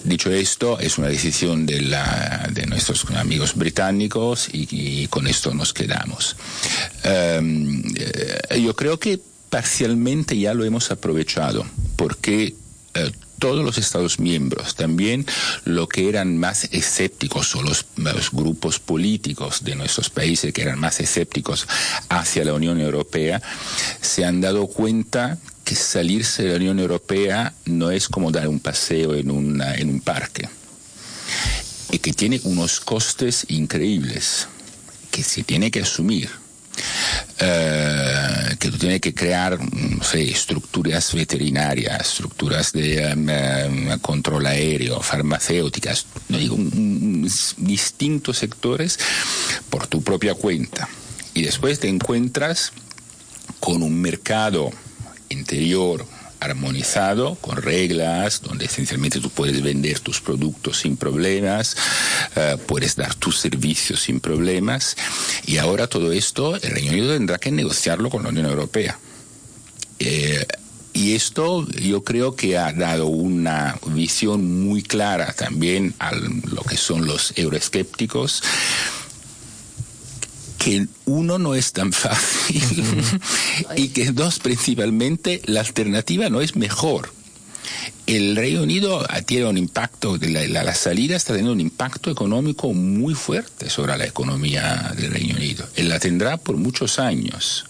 Dicho 0.04 0.30
esto, 0.30 0.78
es 0.80 0.98
una 0.98 1.08
decisión 1.08 1.64
de 1.64 2.66
nuestros 2.68 3.06
amigos 3.12 3.54
británicos 3.54 4.50
y, 4.52 5.06
con 5.06 5.26
esto 5.26 5.54
nos 5.54 5.72
quedamos. 5.72 6.36
Em, 7.02 7.82
eh, 7.96 8.60
yo 8.62 8.76
creo 8.76 9.00
que 9.00 9.18
parcialmente 9.48 10.36
ya 10.36 10.52
lo 10.52 10.66
hemos 10.66 10.90
aprovechado 10.90 11.64
porque 11.96 12.54
eh, 12.96 13.12
todos 13.38 13.64
los 13.64 13.76
Estados 13.76 14.18
miembros, 14.18 14.76
también 14.76 15.26
lo 15.64 15.88
que 15.88 16.08
eran 16.08 16.38
más 16.38 16.68
escépticos 16.72 17.54
o 17.54 17.62
los, 17.62 17.84
grupos 18.32 18.78
políticos 18.78 19.62
de 19.62 19.74
nuestros 19.74 20.08
países 20.08 20.52
que 20.54 20.62
eran 20.62 20.78
más 20.78 21.00
escépticos 21.00 21.66
hacia 22.08 22.44
la 22.44 22.54
Unión 22.54 22.80
Europea, 22.80 23.42
se 24.00 24.24
han 24.24 24.40
dado 24.40 24.66
cuenta 24.68 25.38
que 25.64 25.74
salirse 25.74 26.44
de 26.44 26.50
la 26.50 26.56
Unión 26.56 26.78
Europea 26.78 27.52
no 27.66 27.90
es 27.90 28.08
como 28.08 28.30
dar 28.30 28.48
un 28.48 28.60
paseo 28.60 29.14
en, 29.14 29.60
en 29.60 29.88
un 29.90 30.00
parque 30.00 30.48
y 31.90 31.98
que 31.98 32.12
tiene 32.12 32.40
unos 32.44 32.80
costes 32.80 33.44
increíbles 33.48 34.48
que 35.10 35.22
se 35.22 35.42
tiene 35.42 35.70
que 35.70 35.82
asumir 35.82 36.30
eh, 37.38 38.56
que 38.58 38.70
tú 38.70 38.78
tienes 38.78 39.00
que 39.00 39.12
crear 39.12 39.58
estructuras 40.14 41.12
veterinarias, 41.12 42.00
estructuras 42.00 42.72
de 42.72 43.02
em, 43.02 43.98
control 44.00 44.46
aéreo, 44.46 45.00
farmacéuticas, 45.00 46.06
digo, 46.28 46.56
distintos 47.58 48.38
sectores 48.38 48.98
por 49.68 49.86
tu 49.86 50.02
propia 50.02 50.34
cuenta. 50.34 50.88
Y 51.34 51.42
después 51.42 51.78
te 51.78 51.88
encuentras 51.88 52.72
con 53.60 53.82
un 53.82 54.00
mercado 54.00 54.70
interior 55.28 56.06
armonizado, 56.40 57.36
con 57.36 57.56
reglas, 57.56 58.42
donde 58.42 58.66
esencialmente 58.66 59.20
tú 59.20 59.30
puedes 59.30 59.62
vender 59.62 60.00
tus 60.00 60.20
productos 60.20 60.78
sin 60.78 60.96
problemas, 60.96 61.76
eh, 62.34 62.56
puedes 62.66 62.96
dar 62.96 63.14
tus 63.14 63.38
servicios 63.38 64.00
sin 64.00 64.20
problemas, 64.20 64.96
y 65.46 65.58
ahora 65.58 65.86
todo 65.86 66.12
esto 66.12 66.56
el 66.56 66.70
Reino 66.70 66.92
Unido 66.92 67.14
tendrá 67.14 67.38
que 67.38 67.50
negociarlo 67.50 68.10
con 68.10 68.22
la 68.22 68.30
Unión 68.30 68.46
Europea. 68.46 68.98
Eh, 69.98 70.46
y 70.92 71.14
esto 71.14 71.68
yo 71.72 72.04
creo 72.04 72.36
que 72.36 72.56
ha 72.56 72.72
dado 72.72 73.06
una 73.06 73.78
visión 73.88 74.62
muy 74.62 74.82
clara 74.82 75.34
también 75.34 75.94
a 75.98 76.14
lo 76.14 76.62
que 76.62 76.78
son 76.78 77.06
los 77.06 77.34
euroescépticos 77.36 78.42
que 80.66 80.88
uno 81.04 81.38
no 81.38 81.54
es 81.54 81.72
tan 81.72 81.92
fácil 81.92 82.60
y 83.76 83.90
que 83.90 84.10
dos, 84.10 84.40
principalmente, 84.40 85.40
la 85.44 85.60
alternativa 85.60 86.28
no 86.28 86.40
es 86.40 86.56
mejor. 86.56 87.12
El 88.08 88.34
Reino 88.34 88.64
Unido 88.64 89.06
tiene 89.26 89.46
un 89.46 89.58
impacto, 89.58 90.18
la, 90.20 90.44
la, 90.64 90.74
salida 90.74 91.14
está 91.14 91.34
teniendo 91.34 91.52
un 91.52 91.60
impacto 91.60 92.10
económico 92.10 92.72
muy 92.72 93.14
fuerte 93.14 93.70
sobre 93.70 93.96
la 93.96 94.06
economía 94.06 94.92
del 94.96 95.12
Reino 95.12 95.36
Unido. 95.36 95.68
Él 95.76 95.88
la 95.88 96.00
tendrá 96.00 96.36
por 96.36 96.56
muchos 96.56 96.98
años. 96.98 97.66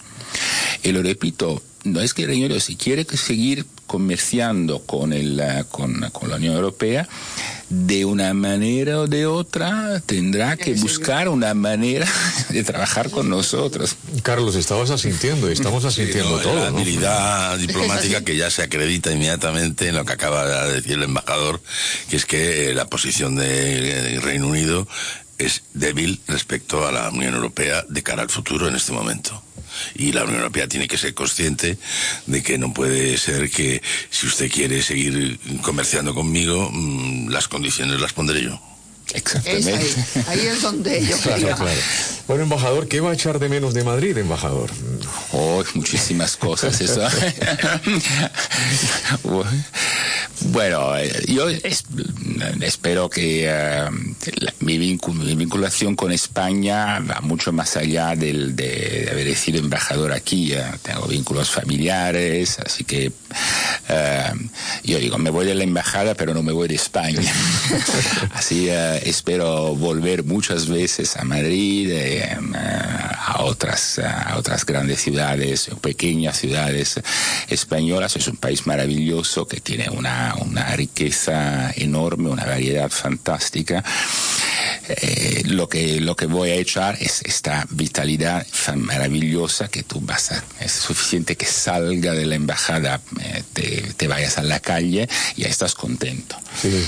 Y 0.82 0.92
lo 0.92 1.02
repito, 1.02 1.62
no 1.84 2.00
es 2.00 2.14
que 2.14 2.22
el 2.22 2.28
Reino 2.28 2.46
Unido, 2.46 2.60
si 2.60 2.76
quiere 2.76 3.04
seguir 3.04 3.66
comerciando 3.86 4.80
con, 4.84 5.12
el, 5.12 5.42
con, 5.70 6.00
con 6.12 6.30
la 6.30 6.36
Unión 6.36 6.54
Europea, 6.54 7.06
de 7.68 8.04
una 8.04 8.32
manera 8.34 9.00
o 9.00 9.06
de 9.06 9.26
otra 9.26 10.00
tendrá 10.06 10.56
que 10.56 10.74
buscar 10.74 11.28
una 11.28 11.54
manera 11.54 12.06
de 12.50 12.62
trabajar 12.62 13.10
con 13.10 13.28
nosotros. 13.28 13.96
Carlos, 14.22 14.54
estabas 14.54 14.90
asintiendo, 14.90 15.48
estamos 15.48 15.84
asintiendo 15.84 16.38
todo. 16.38 16.54
La 16.54 16.68
habilidad 16.68 17.58
diplomática 17.58 18.22
que 18.22 18.36
ya 18.36 18.50
se 18.50 18.62
acredita 18.62 19.12
inmediatamente 19.12 19.88
en 19.88 19.96
lo 19.96 20.04
que 20.04 20.12
acaba 20.12 20.66
de 20.66 20.74
decir 20.74 20.92
el 20.92 21.02
embajador, 21.02 21.60
que 22.08 22.16
es 22.16 22.24
que 22.24 22.72
la 22.74 22.86
posición 22.86 23.36
del 23.36 24.22
Reino 24.22 24.48
Unido 24.48 24.86
es 25.38 25.62
débil 25.74 26.20
respecto 26.26 26.86
a 26.86 26.92
la 26.92 27.10
Unión 27.10 27.34
Europea 27.34 27.84
de 27.88 28.02
cara 28.02 28.22
al 28.22 28.30
futuro 28.30 28.68
en 28.68 28.76
este 28.76 28.92
momento 28.92 29.42
y 29.94 30.12
la 30.12 30.24
Unión 30.24 30.38
Europea 30.38 30.68
tiene 30.68 30.88
que 30.88 30.98
ser 30.98 31.14
consciente 31.14 31.78
de 32.26 32.42
que 32.42 32.58
no 32.58 32.72
puede 32.72 33.16
ser 33.18 33.50
que 33.50 33.82
si 34.10 34.26
usted 34.26 34.50
quiere 34.50 34.82
seguir 34.82 35.38
comerciando 35.62 36.14
conmigo, 36.14 36.70
mm, 36.72 37.28
las 37.28 37.48
condiciones 37.48 38.00
las 38.00 38.12
pondré 38.12 38.42
yo. 38.42 38.60
Exactamente. 39.14 39.94
ahí. 40.26 40.40
es 40.40 40.62
donde 40.62 41.06
yo 41.06 41.16
claro, 41.18 41.56
Bueno, 42.26 42.42
embajador, 42.42 42.88
¿qué 42.88 43.00
va 43.00 43.10
a 43.10 43.14
echar 43.14 43.38
de 43.38 43.48
menos 43.48 43.72
de 43.72 43.84
Madrid, 43.84 44.18
embajador? 44.18 44.70
Oh, 45.32 45.62
muchísimas 45.74 46.36
cosas. 46.36 46.80
Eso. 46.80 47.02
Bueno, 50.40 50.96
eh, 50.96 51.10
yo 51.28 51.48
espero 52.60 53.08
que 53.08 53.46
eh, 53.48 53.88
mi, 54.60 54.78
vinculación 54.78 55.96
con 55.96 56.12
España 56.12 57.00
va 57.00 57.20
mucho 57.20 57.52
más 57.52 57.76
allá 57.76 58.14
del, 58.14 58.54
de, 58.54 59.08
haber 59.10 59.34
sido 59.34 59.58
embajador 59.58 60.12
aquí. 60.12 60.52
tengo 60.82 61.06
vínculos 61.06 61.50
familiares, 61.50 62.58
así 62.58 62.84
que 62.84 63.10
yo 64.84 64.98
digo, 64.98 65.18
me 65.18 65.30
voy 65.30 65.46
de 65.46 65.54
la 65.54 65.64
embajada, 65.64 66.14
pero 66.14 66.34
no 66.34 66.42
me 66.42 66.52
voy 66.52 66.68
de 66.68 66.74
España. 66.74 67.32
así 68.34 68.68
espero 68.68 69.74
volver 69.74 70.24
muchas 70.24 70.68
veces 70.68 71.16
a 71.16 71.24
Madrid, 71.24 71.92
a 73.26 73.42
otras, 73.42 73.98
a 73.98 74.36
otras 74.38 74.64
grandes 74.64 75.00
ciudades, 75.00 75.68
pequeñas 75.80 76.38
ciudades 76.38 77.00
españolas. 77.48 78.14
Es 78.16 78.28
un 78.28 78.36
país 78.36 78.66
maravilloso 78.66 79.46
que 79.48 79.60
tiene 79.60 79.90
una 79.90 80.26
una, 80.40 80.76
riqueza 80.76 81.70
enorme, 81.76 82.30
una 82.30 82.44
variedad 82.44 82.90
fantástica. 82.90 83.84
Eh, 84.88 85.42
lo, 85.46 85.68
que, 85.68 86.00
lo 86.00 86.14
que 86.14 86.26
voy 86.26 86.50
a 86.50 86.54
echar 86.54 86.96
es 87.00 87.22
esta 87.22 87.66
vitalidad 87.70 88.46
maravillosa 88.76 89.68
que 89.68 89.82
tú 89.82 90.00
vas 90.00 90.32
a, 90.32 90.44
es 90.60 90.72
suficiente 90.72 91.36
que 91.36 91.46
salga 91.46 92.12
de 92.12 92.26
la 92.26 92.36
embajada, 92.36 93.00
eh, 93.56 93.92
te, 93.96 94.08
vayas 94.08 94.38
a 94.38 94.42
la 94.42 94.60
calle 94.60 95.08
y 95.36 95.42
ya 95.42 95.48
estás 95.48 95.74
contento. 95.74 96.36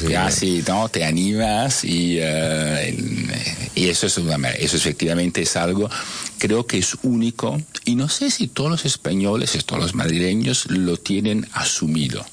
ya 0.08 0.30
sí, 0.30 0.62
¿no? 0.66 0.88
te 0.88 1.04
animas 1.04 1.84
y, 1.84 2.18
eh, 2.20 2.96
y 3.74 3.88
eso, 3.88 4.06
es 4.06 4.16
eso 4.16 4.76
efectivamente 4.76 5.42
es 5.42 5.56
algo, 5.56 5.90
creo 6.38 6.66
que 6.66 6.78
es 6.78 6.96
único 7.02 7.60
y 7.84 7.96
no 7.96 8.08
sé 8.08 8.30
si 8.30 8.46
todos 8.46 8.70
los 8.70 8.84
españoles, 8.84 9.58
todos 9.64 9.82
los 9.82 9.94
madrileños 9.94 10.66
lo 10.70 10.96
tienen 10.96 11.48
asumido 11.52 12.24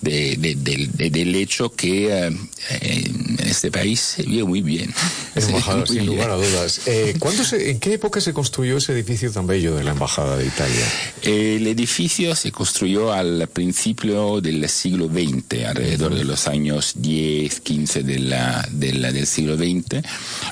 del 0.00 1.34
hecho 1.34 1.70
que 1.70 2.08
eh, 2.08 2.32
en 2.70 3.38
este 3.44 3.70
país 3.70 4.00
se 4.00 4.22
vive 4.22 4.44
muy 4.44 4.62
bien. 4.62 4.92
Embajador, 5.34 5.88
sin 5.88 6.06
lugar 6.06 6.30
a 6.30 6.36
dudas. 6.36 6.80
Eh, 6.86 7.14
¿En 7.52 7.80
qué 7.80 7.94
época 7.94 8.20
se 8.20 8.32
construyó 8.32 8.78
ese 8.78 8.92
edificio 8.92 9.30
tan 9.30 9.46
bello 9.46 9.74
de 9.74 9.84
la 9.84 9.92
Embajada 9.92 10.36
de 10.36 10.46
Italia? 10.46 10.86
El 11.22 11.66
edificio 11.66 12.34
se 12.34 12.52
construyó 12.52 13.12
al 13.12 13.48
principio 13.48 14.40
del 14.40 14.68
siglo 14.68 15.06
XX, 15.06 15.64
alrededor 15.66 16.14
de 16.14 16.24
los 16.24 16.48
años 16.48 16.94
10, 16.96 17.60
15 17.60 18.02
de 18.02 18.18
la, 18.18 18.68
del 18.70 19.26
siglo 19.26 19.56
XX. 19.56 20.02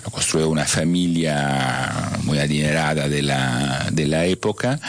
Lo 0.04 0.10
construyó 0.10 0.48
una 0.48 0.66
familia 0.66 2.18
muy 2.24 2.38
adinerada 2.38 3.08
de 3.08 3.22
la, 3.22 3.88
de 3.92 4.06
la 4.06 4.26
época 4.26 4.80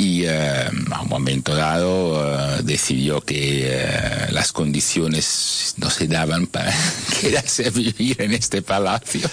y 0.00 0.24
eh, 0.24 0.70
a 0.92 1.02
un 1.02 1.08
momento 1.08 1.54
dado 1.54 2.56
eh, 2.56 2.62
decidió 2.62 3.20
que 3.20 3.66
eh, 3.66 4.28
las 4.30 4.50
condiciones 4.50 5.74
no 5.76 5.90
se 5.90 6.06
daban 6.06 6.46
para 6.46 6.74
quedarse 7.20 7.66
a 7.66 7.70
vivir 7.70 8.16
en 8.22 8.32
este 8.32 8.62
palacio 8.62 9.28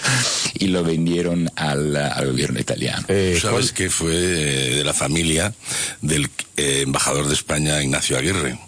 y 0.58 0.66
lo 0.66 0.84
vendieron 0.84 1.50
al, 1.56 1.96
gobierno 2.26 2.60
italiano. 2.60 3.06
¿Sabes 3.40 3.72
que 3.72 3.88
fue 3.88 4.12
de 4.12 4.84
la 4.84 4.92
familia 4.92 5.54
del 6.02 6.30
embajador 6.56 7.28
de 7.28 7.34
España 7.34 7.82
Ignacio 7.82 8.18
Aguirre? 8.18 8.58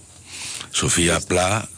Sofía 0.73 1.21
Pla 1.21 1.69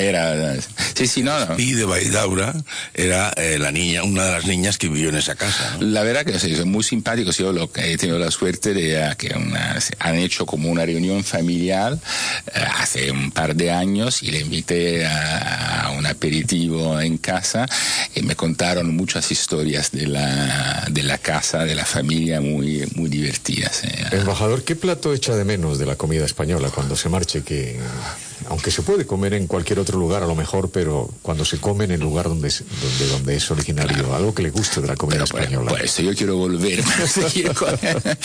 era, 0.00 0.56
sí, 0.94 1.06
sí, 1.06 1.22
no, 1.22 1.32
Y 1.58 1.72
de 1.72 1.84
Baidaura 1.84 2.54
era 2.94 3.30
eh, 3.36 3.58
la 3.58 3.70
niña, 3.70 4.02
una 4.02 4.24
de 4.24 4.32
las 4.32 4.46
niñas 4.46 4.78
que 4.78 4.88
vivió 4.88 5.10
en 5.10 5.16
esa 5.16 5.34
casa. 5.34 5.76
La 5.80 6.02
verdad 6.02 6.24
que 6.24 6.38
son 6.38 6.70
muy 6.70 6.82
simpáticos. 6.82 7.36
Yo 7.36 7.52
lo 7.52 7.70
que 7.70 7.92
he 7.92 7.96
tenido 7.98 8.18
la 8.18 8.30
suerte 8.30 8.72
de 8.72 9.14
que 9.18 9.34
han 9.98 10.16
hecho 10.16 10.46
como 10.46 10.70
una 10.70 10.84
reunión 10.86 11.22
familiar 11.22 11.98
eh, 12.54 12.60
hace 12.78 13.10
un 13.10 13.30
par 13.30 13.54
de 13.54 13.70
años 13.70 14.22
y 14.22 14.30
le 14.30 14.40
invité 14.40 15.06
a, 15.06 15.92
un 15.96 16.06
aperitivo 16.06 16.98
en 17.00 17.18
casa 17.18 17.66
y 18.14 18.22
me 18.22 18.36
contaron 18.36 18.96
muchas 18.96 19.30
historias 19.30 19.90
de 19.90 20.06
la, 20.06 20.86
de 20.90 21.02
la 21.02 21.18
casa, 21.18 21.64
de 21.64 21.74
la 21.74 21.84
familia 21.84 22.40
muy, 22.40 22.88
muy 22.94 23.10
divertidas. 23.10 23.84
Eh. 23.84 24.06
Embajador, 24.12 24.64
¿qué 24.64 24.76
plato 24.76 25.12
echa 25.12 25.34
de 25.34 25.44
menos 25.44 25.78
de 25.78 25.86
la 25.86 25.96
comida 25.96 26.24
española 26.24 26.70
cuando 26.70 26.96
se 26.96 27.08
marche? 27.08 27.42
Que 27.42 27.78
aunque 28.48 28.70
se 28.70 28.82
puede 28.82 29.06
comer 29.06 29.34
en 29.34 29.46
cualquier 29.46 29.78
otro 29.78 29.98
lugar 29.98 30.22
a 30.22 30.26
lo 30.26 30.34
mejor, 30.34 30.70
pero 30.70 31.10
cuando 31.22 31.44
se 31.44 31.58
come 31.58 31.84
en 31.84 31.92
el 31.92 32.00
lugar 32.00 32.28
donde 32.28 32.48
es, 32.48 32.64
donde, 32.80 33.12
donde 33.12 33.36
es 33.36 33.50
originario, 33.50 34.14
algo 34.14 34.34
que 34.34 34.42
le 34.42 34.50
guste 34.50 34.80
de 34.80 34.88
la 34.88 34.96
comida 34.96 35.24
española. 35.24 35.70
Por, 35.70 35.82
eso 35.82 36.02
yo 36.02 36.14
quiero 36.14 36.36
volver. 36.36 36.80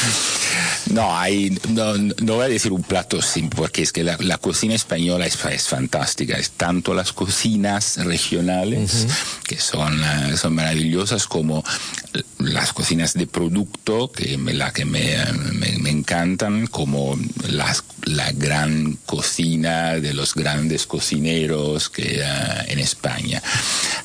no, 0.91 1.17
hay, 1.17 1.57
no, 1.69 1.97
no, 1.97 2.35
voy 2.35 2.45
a 2.45 2.49
decir 2.49 2.71
un 2.71 2.83
plato 2.83 3.21
simple, 3.21 3.57
porque 3.57 3.81
es 3.81 3.91
que 3.91 4.03
la, 4.03 4.17
la 4.19 4.37
cocina 4.37 4.73
española 4.73 5.25
es, 5.25 5.43
es, 5.45 5.67
fantástica. 5.67 6.37
Es 6.37 6.51
tanto 6.51 6.93
las 6.93 7.13
cocinas 7.13 7.97
regionales, 7.97 9.07
que 9.47 9.59
son, 9.59 10.01
eh, 10.03 10.37
son 10.37 10.55
maravillosas, 10.55 11.27
como 11.27 11.63
las 12.53 12.73
cocinas 12.73 13.13
de 13.13 13.27
producto, 13.27 14.11
que 14.11 14.37
me, 14.37 14.53
la 14.53 14.71
que 14.71 14.85
me, 14.85 15.15
me, 15.53 15.77
me 15.79 15.89
encantan, 15.89 16.67
como 16.67 17.17
las, 17.47 17.83
la 18.05 18.31
gran 18.31 18.97
cocina 19.05 19.95
de 19.95 20.13
los 20.13 20.35
grandes 20.35 20.85
cocineros 20.85 21.89
que 21.89 22.21
uh, 22.21 22.71
en 22.71 22.79
España. 22.79 23.41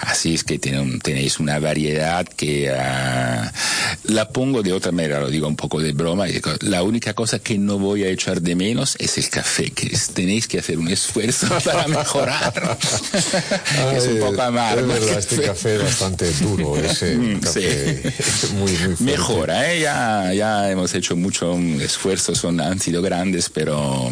Así 0.00 0.34
es 0.34 0.44
que 0.44 0.58
tenéis 0.58 1.38
una 1.38 1.58
variedad 1.58 2.26
que 2.26 2.70
uh, 2.70 4.12
la 4.12 4.28
pongo 4.30 4.62
de 4.62 4.72
otra 4.72 4.92
manera, 4.92 5.20
lo 5.20 5.28
digo 5.28 5.46
un 5.46 5.56
poco 5.56 5.80
de 5.80 5.92
broma. 5.92 6.26
La 6.60 6.82
única 6.82 7.14
cosa 7.14 7.38
que 7.38 7.58
no 7.58 7.78
voy 7.78 8.04
a 8.04 8.08
echar 8.08 8.40
de 8.40 8.56
menos 8.56 8.96
es 8.98 9.18
el 9.18 9.28
café, 9.28 9.70
que 9.70 9.96
tenéis 10.14 10.48
que 10.48 10.58
hacer 10.58 10.78
un 10.78 10.88
esfuerzo 10.88 11.48
para 11.64 11.86
mejorar. 11.88 12.78
es 13.94 14.06
un 14.06 14.20
poco 14.20 14.42
amargo. 14.42 14.92
Es 14.92 15.00
verdad, 15.00 15.18
este 15.18 15.42
café 15.42 15.76
es 15.76 15.82
bastante 15.82 16.32
duro, 16.34 16.76
ese 16.76 17.38
café 17.42 18.12
muy, 18.54 18.76
Mejora, 19.00 19.72
¿eh? 19.72 19.80
ya, 19.80 20.32
ya 20.34 20.70
hemos 20.70 20.94
hecho 20.94 21.16
mucho 21.16 21.56
esfuerzo, 21.58 22.34
son, 22.34 22.60
han 22.60 22.80
sido 22.80 23.02
grandes, 23.02 23.50
pero 23.50 24.10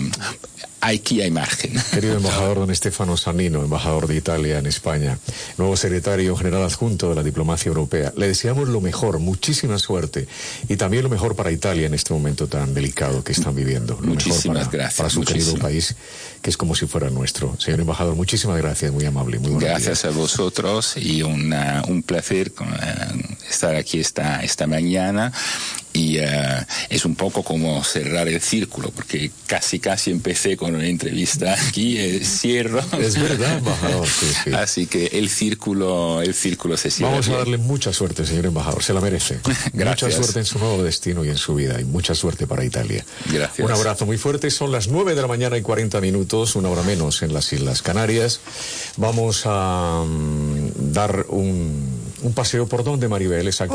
aquí 0.80 1.20
hay 1.20 1.30
margen. 1.30 1.72
Querido 1.92 2.16
embajador 2.18 2.58
don 2.58 2.70
Estefano 2.70 3.16
Sanino, 3.16 3.62
embajador 3.62 4.06
de 4.06 4.16
Italia 4.16 4.58
en 4.58 4.66
España, 4.66 5.18
nuevo 5.56 5.76
secretario 5.76 6.36
general 6.36 6.62
adjunto 6.62 7.08
de 7.10 7.14
la 7.14 7.22
diplomacia 7.22 7.68
europea, 7.68 8.12
le 8.16 8.28
deseamos 8.28 8.68
lo 8.68 8.80
mejor, 8.80 9.18
muchísima 9.18 9.78
suerte 9.78 10.26
y 10.68 10.76
también 10.76 11.02
lo 11.02 11.08
mejor 11.08 11.36
para 11.36 11.50
Italia 11.50 11.86
en 11.86 11.94
este 11.94 12.12
momento 12.12 12.46
tan 12.46 12.74
delicado 12.74 13.24
que 13.24 13.32
están 13.32 13.54
viviendo. 13.54 13.98
muchísimas 14.02 14.70
gracias. 14.70 14.96
Para 14.96 15.10
su 15.10 15.22
querido 15.22 15.54
país, 15.56 15.94
que 16.42 16.50
es 16.50 16.56
como 16.56 16.74
si 16.74 16.86
fuera 16.86 17.10
nuestro. 17.10 17.56
Señor 17.58 17.80
embajador, 17.80 18.14
muchísimas 18.14 18.56
gracias, 18.58 18.92
muy 18.92 19.04
amable. 19.04 19.38
Muy 19.38 19.60
gracias 19.60 20.04
a 20.04 20.10
vosotros 20.10 20.96
y 20.96 21.22
un 21.22 22.02
placer 22.06 22.52
eh, 22.60 23.36
estar 23.48 23.74
aquí 23.76 24.00
esta, 24.00 24.42
esta 24.42 24.66
mañana 24.66 25.32
y 25.98 26.18
uh, 26.20 26.22
es 26.88 27.04
un 27.04 27.16
poco 27.16 27.42
como 27.42 27.82
cerrar 27.82 28.28
el 28.28 28.40
círculo, 28.40 28.90
porque 28.90 29.32
casi 29.46 29.80
casi 29.80 30.12
empecé 30.12 30.56
con 30.56 30.74
una 30.74 30.86
entrevista 30.86 31.56
aquí, 31.68 31.98
eh, 31.98 32.20
cierro. 32.24 32.80
Es 32.98 33.20
verdad, 33.20 33.58
embajador. 33.58 34.06
Así 34.54 34.86
que 34.86 35.06
el 35.06 35.28
círculo, 35.28 36.22
el 36.22 36.34
círculo 36.34 36.76
se 36.76 36.90
cierra. 36.90 37.10
Vamos 37.10 37.28
a 37.28 37.38
darle 37.38 37.58
mucha 37.58 37.92
suerte, 37.92 38.24
señor 38.24 38.46
embajador, 38.46 38.82
se 38.82 38.94
la 38.94 39.00
merece. 39.00 39.40
Mucha 39.72 40.10
suerte 40.10 40.38
en 40.38 40.44
su 40.44 40.58
nuevo 40.58 40.82
destino 40.82 41.24
y 41.24 41.30
en 41.30 41.36
su 41.36 41.54
vida, 41.54 41.80
y 41.80 41.84
mucha 41.84 42.14
suerte 42.14 42.46
para 42.46 42.64
Italia. 42.64 43.04
Gracias. 43.32 43.66
Un 43.66 43.72
abrazo 43.72 44.06
muy 44.06 44.18
fuerte, 44.18 44.50
son 44.50 44.70
las 44.70 44.88
9 44.88 45.14
de 45.14 45.22
la 45.22 45.28
mañana 45.28 45.56
y 45.56 45.62
40 45.62 46.00
minutos, 46.00 46.56
una 46.56 46.68
hora 46.68 46.82
menos 46.82 47.22
en 47.22 47.32
las 47.32 47.52
Islas 47.52 47.82
Canarias. 47.82 48.40
Vamos 48.96 49.42
a 49.46 50.02
um, 50.02 50.70
dar 50.92 51.26
un, 51.28 51.88
un 52.22 52.32
paseo 52.34 52.66
por 52.68 52.84
donde, 52.84 53.08
Maribel, 53.08 53.48
exactamente. 53.48 53.58